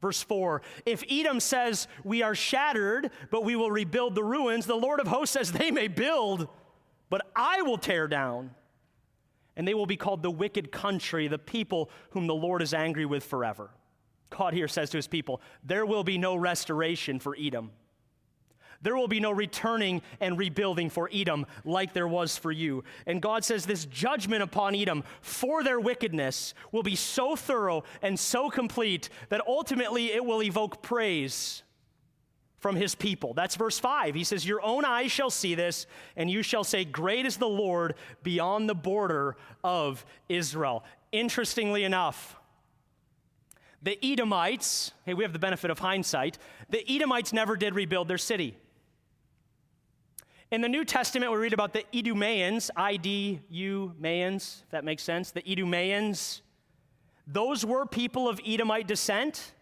Verse 0.01 0.23
4 0.23 0.63
If 0.85 1.03
Edom 1.11 1.41
says, 1.41 1.89
We 2.05 2.23
are 2.23 2.35
shattered, 2.35 3.11
but 3.31 3.43
we 3.43 3.57
will 3.57 3.71
rebuild 3.71 4.15
the 4.15 4.23
ruins, 4.23 4.67
the 4.67 4.77
Lord 4.77 5.01
of 5.01 5.09
hosts 5.09 5.33
says, 5.33 5.51
They 5.51 5.71
may 5.71 5.89
build, 5.89 6.47
but 7.09 7.27
I 7.35 7.63
will 7.63 7.79
tear 7.79 8.07
down. 8.07 8.51
And 9.57 9.67
they 9.67 9.75
will 9.75 9.87
be 9.87 9.97
called 9.97 10.23
the 10.23 10.33
wicked 10.33 10.73
country, 10.73 11.29
the 11.29 11.39
people 11.39 11.89
whom 12.11 12.27
the 12.27 12.35
Lord 12.35 12.61
is 12.61 12.75
angry 12.75 13.07
with 13.07 13.25
forever. 13.25 13.71
God 14.29 14.53
here 14.53 14.67
says 14.69 14.91
to 14.91 14.99
his 14.99 15.07
people, 15.07 15.41
There 15.63 15.87
will 15.87 16.05
be 16.05 16.19
no 16.19 16.35
restoration 16.35 17.19
for 17.19 17.37
Edom. 17.41 17.71
There 18.85 18.95
will 18.95 19.09
be 19.09 19.19
no 19.19 19.31
returning 19.31 20.03
and 20.21 20.39
rebuilding 20.39 20.91
for 20.91 21.09
Edom 21.11 21.47
like 21.65 21.95
there 21.95 22.07
was 22.07 22.37
for 22.37 22.53
you. 22.53 22.85
And 23.07 23.23
God 23.23 23.43
says 23.43 23.65
this 23.65 23.87
judgment 23.87 24.43
upon 24.43 24.75
Edom 24.75 25.05
for 25.23 25.65
their 25.65 25.81
wickedness 25.81 26.53
will 26.71 26.83
be 26.83 26.95
so 26.95 27.35
thorough 27.35 27.85
and 28.03 28.21
so 28.21 28.51
complete 28.51 29.09
that 29.31 29.41
ultimately 29.49 30.13
it 30.13 30.23
will 30.23 30.43
evoke 30.43 30.83
praise 30.83 31.63
from 32.59 32.77
his 32.77 32.95
people. 32.95 33.33
That's 33.33 33.57
verse 33.57 33.79
5. 33.79 34.15
He 34.15 34.23
says, 34.23 34.45
Your 34.47 34.61
own 34.61 34.85
eyes 34.85 35.11
shall 35.11 35.31
see 35.31 35.55
this, 35.55 35.87
and 36.15 36.31
you 36.31 36.43
shall 36.43 36.63
say, 36.63 36.85
Great 36.85 37.25
is 37.25 37.39
the 37.39 37.49
Lord 37.49 37.95
beyond 38.23 38.69
the 38.69 38.75
border 38.75 39.37
of 39.63 40.05
Israel. 40.29 40.85
Interestingly 41.11 41.85
enough, 41.85 42.37
the 43.83 43.99
Edomites, 44.05 44.93
hey, 45.07 45.15
we 45.15 45.25
have 45.25 45.33
the 45.33 45.39
benefit 45.39 45.71
of 45.71 45.79
hindsight, 45.79 46.37
the 46.69 46.85
Edomites 46.87 47.33
never 47.33 47.57
did 47.57 47.75
rebuild 47.75 48.09
their 48.09 48.19
city. 48.19 48.59
In 50.55 50.61
the 50.61 50.69
New 50.69 50.85
Testament, 50.85 51.33
we 51.33 51.39
read 51.39 51.53
about 51.53 51.73
the 51.73 51.85
Idumeans, 51.93 52.71
I 52.77 52.97
D 52.97 53.41
U 53.51 53.93
Mayans, 54.01 54.63
if 54.63 54.71
that 54.71 54.85
makes 54.85 55.03
sense. 55.03 55.33
The 55.33 55.43
Idumeans, 55.43 56.43
those 57.27 57.67
were 57.67 57.85
people 57.87 58.29
of 58.29 58.41
Edomite 58.47 58.87
descent, 58.87 59.53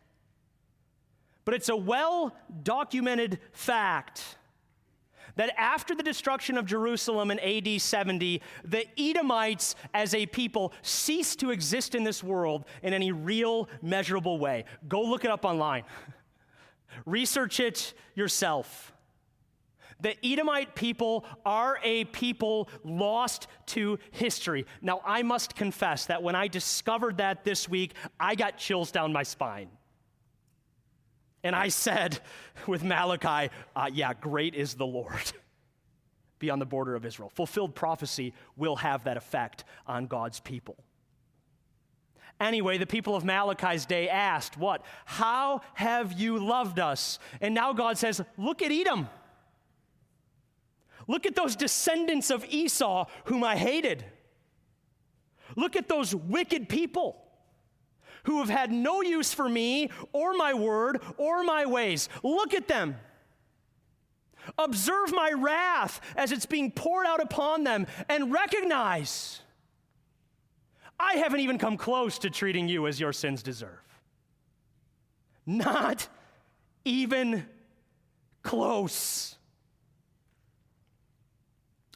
but 1.47 1.55
it's 1.55 1.71
a 1.71 1.77
well 1.77 2.37
documented 2.63 3.39
fact 3.53 4.37
that 5.37 5.55
after 5.57 5.95
the 5.95 6.03
destruction 6.03 6.59
of 6.59 6.67
Jerusalem 6.67 7.31
in 7.31 7.39
AD 7.39 7.81
70, 7.81 8.43
the 8.63 8.85
Edomites 8.99 9.75
as 9.95 10.13
a 10.13 10.27
people 10.27 10.75
ceased 10.83 11.41
to 11.41 11.53
exist 11.53 11.95
in 11.95 12.05
this 12.05 12.23
world 12.23 12.67
in 12.83 12.93
any 12.93 13.13
real, 13.13 13.67
measurable 13.81 14.39
way. 14.39 14.67
Go 14.91 15.01
look 15.01 15.25
it 15.25 15.31
up 15.31 15.47
online, 15.47 15.85
research 17.07 17.61
it 17.61 17.95
yourself. 18.15 18.93
The 20.03 20.17
Edomite 20.27 20.75
people 20.75 21.25
are 21.47 21.79
a 21.83 22.05
people 22.07 22.69
lost 22.85 23.47
to 23.67 23.99
history. 24.11 24.67
Now, 24.83 25.01
I 25.05 25.23
must 25.23 25.55
confess 25.55 26.07
that 26.07 26.23
when 26.23 26.35
I 26.35 26.49
discovered 26.49 27.19
that 27.19 27.45
this 27.45 27.69
week, 27.69 27.95
I 28.19 28.35
got 28.35 28.59
chills 28.59 28.91
down 28.91 29.13
my 29.13 29.23
spine. 29.23 29.71
And 31.45 31.55
I 31.55 31.69
said 31.69 32.19
with 32.67 32.83
Malachi, 32.83 33.53
uh, 33.77 33.91
yeah, 33.93 34.13
great 34.13 34.55
is 34.55 34.75
the 34.75 34.87
Lord 34.87 35.33
beyond 36.41 36.61
the 36.61 36.67
border 36.67 36.97
of 36.97 37.07
Israel. 37.07 37.31
Fulfilled 37.31 37.77
prophecy 37.77 38.35
will 38.57 38.77
have 38.77 39.05
that 39.05 39.17
effect 39.17 39.63
on 39.87 40.07
God's 40.07 40.41
people. 40.41 40.77
Anyway, 42.41 42.77
the 42.77 42.87
people 42.87 43.15
of 43.15 43.25
Malachi's 43.25 43.87
day 43.87 44.09
asked, 44.09 44.59
What? 44.59 44.85
How 45.05 45.61
have 45.75 46.13
you 46.19 46.45
loved 46.45 46.81
us? 46.81 47.21
And 47.41 47.55
now 47.55 47.73
God 47.73 47.99
says, 47.99 48.21
Look 48.37 48.63
at 48.63 48.73
Edom. 48.73 49.09
Look 51.13 51.27
at 51.27 51.35
those 51.35 51.57
descendants 51.57 52.31
of 52.31 52.43
Esau 52.49 53.05
whom 53.25 53.45
I 53.45 53.55
hated. 53.55 54.03
Look 55.57 55.77
at 55.77 55.87
those 55.87 56.15
wicked 56.15 56.71
people 56.71 57.23
who 58.23 58.39
have 58.39 58.49
had 58.49 58.73
no 58.73 59.03
use 59.03 59.35
for 59.35 59.47
me 59.47 59.91
or 60.15 60.33
my 60.33 60.55
word 60.55 61.03
or 61.19 61.45
my 61.45 61.67
ways. 61.67 62.09
Look 62.23 62.55
at 62.55 62.67
them. 62.67 62.97
Observe 64.57 65.13
my 65.13 65.33
wrath 65.33 66.01
as 66.17 66.33
it's 66.33 66.47
being 66.47 66.71
poured 66.71 67.05
out 67.05 67.21
upon 67.21 67.65
them 67.65 67.87
and 68.09 68.33
recognize 68.33 69.43
I 70.99 71.17
haven't 71.17 71.41
even 71.41 71.59
come 71.59 71.77
close 71.77 72.19
to 72.21 72.31
treating 72.31 72.69
you 72.69 72.87
as 72.87 72.99
your 72.99 73.13
sins 73.13 73.43
deserve. 73.43 73.69
Not 75.45 76.09
even 76.87 77.45
close. 78.43 79.37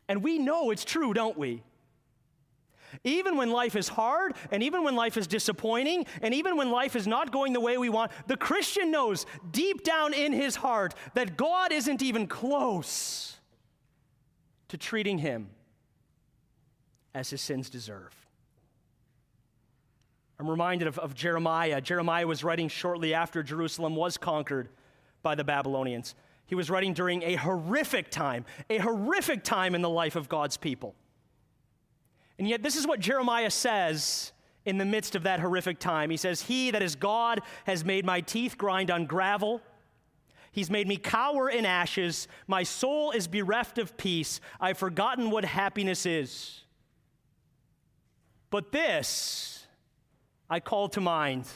And 0.09 0.23
we 0.23 0.39
know 0.39 0.71
it's 0.71 0.85
true, 0.85 1.13
don't 1.13 1.37
we? 1.37 1.63
Even 3.05 3.37
when 3.37 3.51
life 3.51 3.77
is 3.77 3.89
hard, 3.89 4.35
and 4.51 4.63
even 4.63 4.85
when 4.85 4.95
life 4.95 5.17
is 5.17 5.27
disappointing, 5.27 6.07
and 6.23 6.33
even 6.33 6.57
when 6.57 6.71
life 6.71 6.97
is 6.97 7.07
not 7.07 7.33
going 7.33 7.53
the 7.53 7.61
way 7.61 7.77
we 7.77 7.89
want, 7.89 8.13
the 8.27 8.37
Christian 8.37 8.91
knows 8.91 9.27
deep 9.51 9.83
down 9.83 10.15
in 10.15 10.33
his 10.33 10.57
heart 10.57 10.95
that 11.15 11.37
God 11.37 11.73
isn't 11.73 12.03
even 12.03 12.27
close 12.27 13.37
to 14.69 14.79
treating 14.79 15.19
him 15.19 15.49
as 17.15 17.31
his 17.31 17.41
sins 17.41 17.71
deserve. 17.71 18.15
I'm 20.39 20.49
reminded 20.49 20.87
of, 20.87 20.99
of 20.99 21.15
Jeremiah. 21.15 21.81
Jeremiah 21.81 22.27
was 22.27 22.45
writing 22.45 22.69
shortly 22.69 23.15
after 23.15 23.43
Jerusalem 23.43 23.97
was 23.97 24.17
conquered 24.17 24.69
by 25.23 25.35
the 25.35 25.45
Babylonians. 25.45 26.15
He 26.47 26.55
was 26.55 26.71
writing 26.71 26.95
during 26.95 27.23
a 27.23 27.35
horrific 27.35 28.11
time, 28.11 28.45
a 28.71 28.79
horrific 28.79 29.43
time 29.43 29.75
in 29.75 29.83
the 29.83 29.91
life 29.91 30.17
of 30.17 30.29
God's 30.29 30.57
people. 30.57 30.95
And 32.39 32.49
yet, 32.49 32.63
this 32.63 32.77
is 32.77 32.87
what 32.87 33.01
Jeremiah 33.01 33.51
says 33.51 34.33
in 34.65 34.79
the 34.79 34.85
midst 34.85 35.15
of 35.15 35.25
that 35.25 35.41
horrific 35.41 35.79
time. 35.79 36.11
He 36.11 36.17
says, 36.17 36.43
He 36.43 36.71
that 36.71 36.83
is 36.83 36.95
God 36.95 37.41
has 37.65 37.85
made 37.85 38.05
my 38.05 38.21
teeth 38.21 38.57
grind 38.57 38.91
on 38.91 39.07
gravel. 39.07 39.61
He's 40.53 40.71
made 40.71 40.89
me 40.89 40.97
cower 40.97 41.51
in 41.51 41.67
ashes. 41.67 42.29
My 42.47 42.63
soul 42.63 43.11
is 43.11 43.27
bereft 43.27 43.79
of 43.79 43.97
peace. 43.97 44.41
I've 44.59 44.79
forgotten 44.79 45.31
what 45.31 45.45
happiness 45.45 46.07
is. 46.07 46.63
But 48.51 48.73
this 48.73 49.67
I 50.49 50.61
call 50.61 50.89
to 50.91 51.01
mind, 51.01 51.47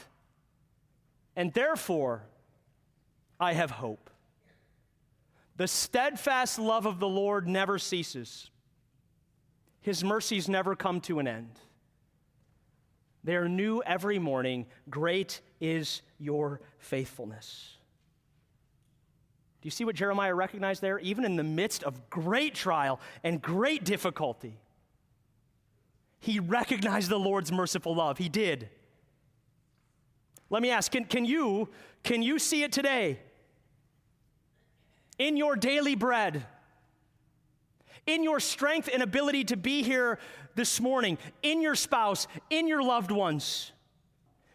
and 1.35 1.51
therefore 1.53 2.23
I 3.39 3.53
have 3.53 3.71
hope. 3.71 4.10
The 5.61 5.67
steadfast 5.67 6.57
love 6.57 6.87
of 6.87 6.99
the 6.99 7.07
Lord 7.07 7.47
never 7.47 7.77
ceases. 7.77 8.49
His 9.81 10.03
mercies 10.03 10.49
never 10.49 10.75
come 10.75 11.01
to 11.01 11.19
an 11.19 11.27
end. 11.27 11.51
They 13.23 13.35
are 13.35 13.47
new 13.47 13.83
every 13.83 14.17
morning. 14.17 14.65
Great 14.89 15.39
is 15.59 16.01
your 16.17 16.61
faithfulness. 16.79 17.77
Do 19.61 19.67
you 19.67 19.69
see 19.69 19.85
what 19.85 19.95
Jeremiah 19.95 20.33
recognized 20.33 20.81
there? 20.81 20.97
Even 20.97 21.25
in 21.25 21.35
the 21.35 21.43
midst 21.43 21.83
of 21.83 22.09
great 22.09 22.55
trial 22.55 22.99
and 23.23 23.39
great 23.39 23.83
difficulty, 23.83 24.57
he 26.19 26.39
recognized 26.39 27.11
the 27.11 27.19
Lord's 27.19 27.51
merciful 27.51 27.93
love. 27.93 28.17
He 28.17 28.29
did. 28.29 28.67
Let 30.49 30.63
me 30.63 30.71
ask 30.71 30.91
can, 30.91 31.05
can, 31.05 31.23
you, 31.23 31.69
can 32.01 32.23
you 32.23 32.39
see 32.39 32.63
it 32.63 32.71
today? 32.71 33.19
In 35.21 35.37
your 35.37 35.55
daily 35.55 35.93
bread, 35.93 36.47
in 38.07 38.23
your 38.23 38.39
strength 38.39 38.89
and 38.91 39.03
ability 39.03 39.43
to 39.45 39.55
be 39.55 39.83
here 39.83 40.17
this 40.55 40.81
morning, 40.81 41.19
in 41.43 41.61
your 41.61 41.75
spouse, 41.75 42.25
in 42.49 42.67
your 42.67 42.81
loved 42.81 43.11
ones? 43.11 43.71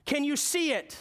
Can 0.06 0.24
you 0.24 0.34
see 0.34 0.72
it? 0.72 0.96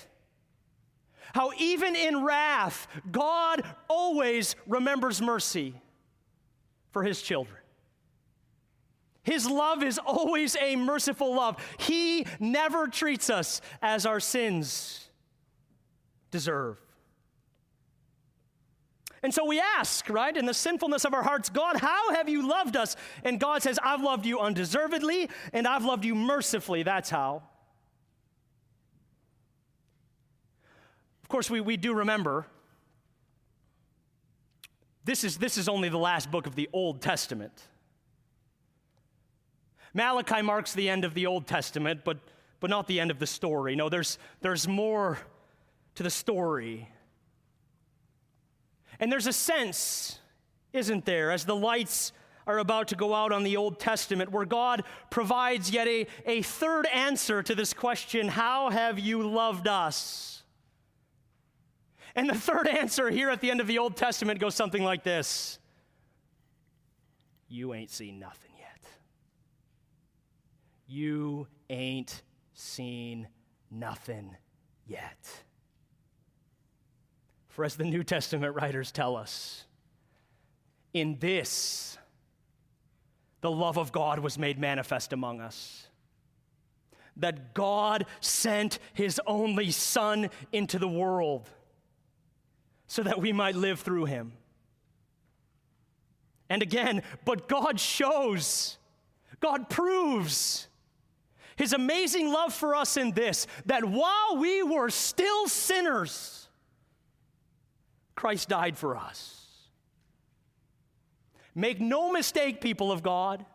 How 1.34 1.50
even 1.58 1.96
in 1.96 2.24
wrath, 2.24 2.88
God 3.12 3.64
always 3.88 4.56
remembers 4.68 5.20
mercy 5.20 5.74
for 6.92 7.02
his 7.02 7.24
children. 7.24 7.58
His 9.24 9.50
love 9.50 9.82
is 9.82 9.98
always 9.98 10.56
a 10.62 10.76
merciful 10.76 11.36
love. 11.36 11.58
He 11.80 12.28
never 12.40 12.88
treats 12.88 13.32
us 13.32 13.62
as 13.82 14.06
our 14.06 14.20
sins 14.20 15.10
deserve. 16.30 16.78
And 19.26 19.34
so 19.34 19.44
we 19.44 19.60
ask, 19.60 20.08
right, 20.08 20.38
in 20.38 20.46
the 20.46 20.54
sinfulness 20.54 21.04
of 21.04 21.16
our 21.16 21.24
hearts, 21.24 21.50
God, 21.50 21.78
how 21.78 22.14
have 22.14 22.30
you 22.30 22.48
loved 22.48 22.78
us? 22.78 22.96
And 23.24 23.40
God 23.40 23.64
says, 23.64 23.80
I've 23.82 24.04
loved 24.04 24.24
you 24.28 24.40
undeservedly 24.40 25.32
and 25.52 25.68
I've 25.68 25.84
loved 25.84 26.06
you 26.06 26.14
mercifully. 26.14 26.84
That's 26.84 27.10
how. 27.10 27.42
Of 31.24 31.28
course, 31.28 31.50
we, 31.50 31.60
we 31.60 31.76
do 31.76 31.96
remember 31.96 32.46
this 35.06 35.24
is, 35.24 35.40
this 35.40 35.58
is 35.58 35.68
only 35.68 35.90
the 35.90 35.98
last 35.98 36.30
book 36.30 36.46
of 36.46 36.54
the 36.54 36.70
Old 36.72 37.02
Testament. 37.02 37.64
Malachi 39.96 40.44
marks 40.44 40.74
the 40.74 40.88
end 40.88 41.04
of 41.04 41.16
the 41.16 41.26
Old 41.26 41.48
Testament, 41.48 42.02
but, 42.04 42.20
but 42.60 42.70
not 42.70 42.86
the 42.86 43.00
end 43.00 43.10
of 43.10 43.18
the 43.18 43.26
story. 43.26 43.76
No, 43.76 43.90
there's, 43.90 44.20
there's 44.42 44.68
more 44.68 45.18
to 45.96 46.04
the 46.04 46.12
story. 46.12 46.90
And 49.00 49.12
there's 49.12 49.28
a 49.28 49.34
sense, 49.34 50.20
isn't 50.74 51.06
there, 51.06 51.32
as 51.32 51.46
the 51.46 51.56
lights 51.56 52.12
are 52.48 52.60
about 52.60 52.90
to 52.90 52.96
go 52.96 53.14
out 53.14 53.32
on 53.32 53.44
the 53.44 53.58
Old 53.58 53.80
Testament, 53.80 54.32
where 54.32 54.46
God 54.46 54.84
provides 55.10 55.72
yet 55.72 55.88
a, 55.88 56.06
a 56.26 56.42
third 56.42 56.86
answer 56.88 57.42
to 57.42 57.56
this 57.56 57.74
question 57.74 58.28
How 58.28 58.70
have 58.70 59.00
you 59.00 59.28
loved 59.28 59.68
us? 59.68 60.44
And 62.16 62.30
the 62.30 62.36
third 62.36 62.68
answer 62.68 63.10
here 63.10 63.30
at 63.30 63.42
the 63.42 63.52
end 63.52 63.60
of 63.60 63.68
the 63.68 63.78
Old 63.78 63.98
Testament 63.98 64.40
goes 64.40 64.56
something 64.56 64.84
like 64.84 65.04
this 65.04 65.60
You 67.48 67.74
ain't 67.74 67.90
seen 67.90 68.20
nothing 68.20 68.52
yet. 68.58 68.90
You 70.88 71.48
ain't 71.70 72.22
seen 72.54 73.28
nothing 73.70 74.36
yet. 74.88 75.44
For 77.56 77.64
as 77.64 77.78
the 77.78 77.86
New 77.86 78.04
Testament 78.04 78.54
writers 78.54 78.92
tell 78.92 79.16
us, 79.16 79.64
in 80.94 81.18
this, 81.20 81.98
the 83.40 83.50
love 83.50 83.78
of 83.78 83.94
God 83.94 84.20
was 84.20 84.38
made 84.38 84.60
manifest 84.60 85.14
among 85.14 85.40
us. 85.40 85.88
That 87.16 87.54
God 87.54 88.08
sent 88.20 88.80
his 88.94 89.22
only 89.26 89.72
Son 89.72 90.30
into 90.52 90.78
the 90.78 90.88
world 90.90 91.50
so 92.88 93.04
that 93.04 93.22
we 93.22 93.32
might 93.32 93.56
live 93.56 93.80
through 93.80 94.04
him. 94.04 94.34
And 96.50 96.62
again, 96.62 97.04
but 97.24 97.48
God 97.48 97.80
shows, 97.80 98.78
God 99.40 99.70
proves 99.70 100.68
his 101.56 101.72
amazing 101.72 102.34
love 102.34 102.54
for 102.54 102.76
us 102.76 102.98
in 102.98 103.12
this 103.12 103.48
that 103.66 103.86
while 103.86 104.36
we 104.36 104.62
were 104.62 104.90
still 104.90 105.48
sinners, 105.48 106.45
Christ 108.16 108.50
died 108.50 108.78
for 108.78 108.96
us. 108.96 109.46
Make 111.54 111.80
no 111.80 112.12
mistake, 112.12 112.60
people 112.60 112.92
of 112.92 113.04
God. 113.04 113.46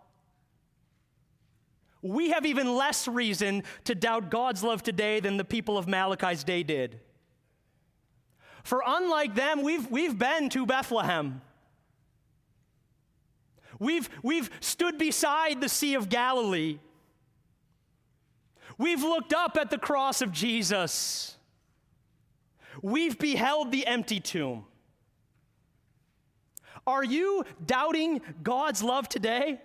We 2.03 2.31
have 2.31 2.47
even 2.47 2.75
less 2.75 3.07
reason 3.07 3.63
to 3.85 3.95
doubt 3.95 4.31
God's 4.31 4.63
love 4.65 4.83
today 4.83 5.21
than 5.21 5.37
the 5.37 5.45
people 5.45 5.77
of 5.77 5.87
Malachi's 5.87 6.45
day 6.45 6.63
did. 6.63 6.99
For 8.63 8.83
unlike 8.87 9.35
them, 9.35 9.63
we've, 9.63 9.91
we've 9.91 10.19
been 10.19 10.49
to 10.51 10.65
Bethlehem. 10.65 11.43
We've, 13.79 14.09
we've 14.23 14.51
stood 14.61 14.99
beside 14.99 15.61
the 15.61 15.69
Sea 15.69 15.95
of 15.95 16.09
Galilee. 16.09 16.79
We've 18.79 19.03
looked 19.03 19.35
up 19.35 19.59
at 19.59 19.71
the 19.71 19.79
cross 19.79 20.23
of 20.23 20.33
Jesus. 20.33 21.37
We've 22.83 23.19
beheld 23.19 23.73
the 23.73 23.87
empty 23.87 24.21
tomb. 24.21 24.65
Are 26.87 27.05
you 27.05 27.45
doubting 27.65 28.21
God's 28.43 28.83
love 28.83 29.09
today? 29.09 29.61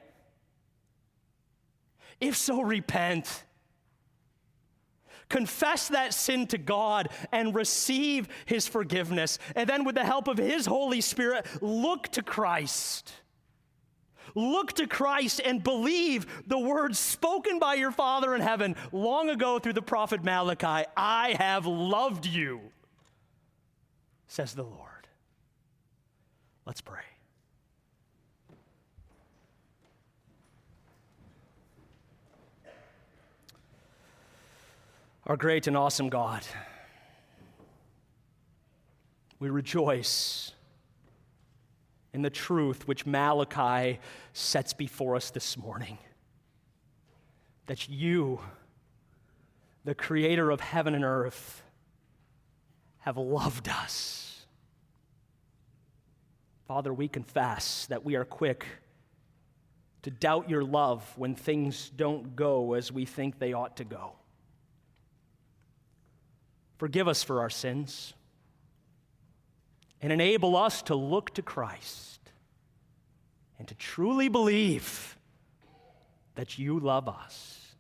If 2.20 2.36
so, 2.36 2.62
repent. 2.62 3.44
Confess 5.30 5.88
that 5.90 6.14
sin 6.14 6.48
to 6.48 6.58
God 6.58 7.10
and 7.32 7.56
receive 7.56 8.28
His 8.46 8.68
forgiveness. 8.68 9.40
And 9.56 9.68
then, 9.68 9.84
with 9.84 9.96
the 9.96 10.04
help 10.04 10.28
of 10.28 10.38
His 10.38 10.66
Holy 10.66 11.02
Spirit, 11.02 11.46
look 11.62 12.10
to 12.10 12.22
Christ. 12.22 13.12
Look 14.36 14.74
to 14.74 14.86
Christ 14.86 15.42
and 15.44 15.64
believe 15.64 16.44
the 16.46 16.60
words 16.60 17.00
spoken 17.00 17.58
by 17.58 17.76
your 17.76 17.92
Father 17.92 18.36
in 18.36 18.42
heaven 18.42 18.76
long 18.92 19.30
ago 19.30 19.60
through 19.60 19.74
the 19.74 19.82
prophet 19.82 20.24
Malachi 20.24 20.86
I 20.96 21.36
have 21.40 21.66
loved 21.66 22.26
you, 22.26 22.60
says 24.28 24.54
the 24.54 24.64
Lord. 24.64 25.08
Let's 26.66 26.82
pray. 26.82 27.02
Our 35.28 35.38
great 35.38 35.66
and 35.66 35.76
awesome 35.76 36.10
God, 36.10 36.44
we 39.40 39.50
rejoice 39.50 40.52
in 42.14 42.22
the 42.22 42.30
truth 42.30 42.88
which 42.88 43.06
Malachi 43.06 44.00
sets 44.34 44.72
before 44.74 45.16
us 45.16 45.32
this 45.32 45.58
morning. 45.58 45.98
That 47.66 47.90
you, 47.90 48.40
the 49.84 49.96
creator 49.96 50.52
of 50.52 50.62
heaven 50.62 50.94
and 50.94 51.04
earth, 51.04 51.64
have 53.06 53.18
loved 53.18 53.70
us. 53.70 54.48
Father, 56.68 56.92
we 56.92 57.08
confess 57.08 57.86
that 57.86 58.04
we 58.04 58.16
are 58.16 58.26
quick 58.26 58.66
to 60.02 60.10
doubt 60.10 60.50
your 60.50 60.64
love 60.64 61.08
when 61.16 61.36
things 61.36 61.92
don't 61.96 62.36
go 62.36 62.74
as 62.74 62.92
we 62.92 63.06
think 63.06 63.38
they 63.38 63.54
ought 63.54 63.78
to 63.78 63.84
go. 63.84 64.14
Forgive 66.80 67.08
us 67.08 67.22
for 67.22 67.42
our 67.42 67.50
sins 67.50 68.16
and 70.02 70.12
enable 70.12 70.56
us 70.56 70.82
to 70.82 70.96
look 70.96 71.32
to 71.36 71.44
Christ 71.44 72.20
and 73.60 73.68
to 73.68 73.76
truly 73.76 74.30
believe 74.30 75.16
that 76.34 76.58
you 76.58 76.80
love 76.80 77.08
us. 77.08 77.76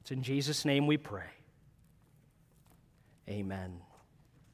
It's 0.00 0.10
in 0.10 0.22
Jesus' 0.22 0.64
name 0.64 0.86
we 0.86 0.96
pray. 0.96 1.28
Amen. 3.28 3.82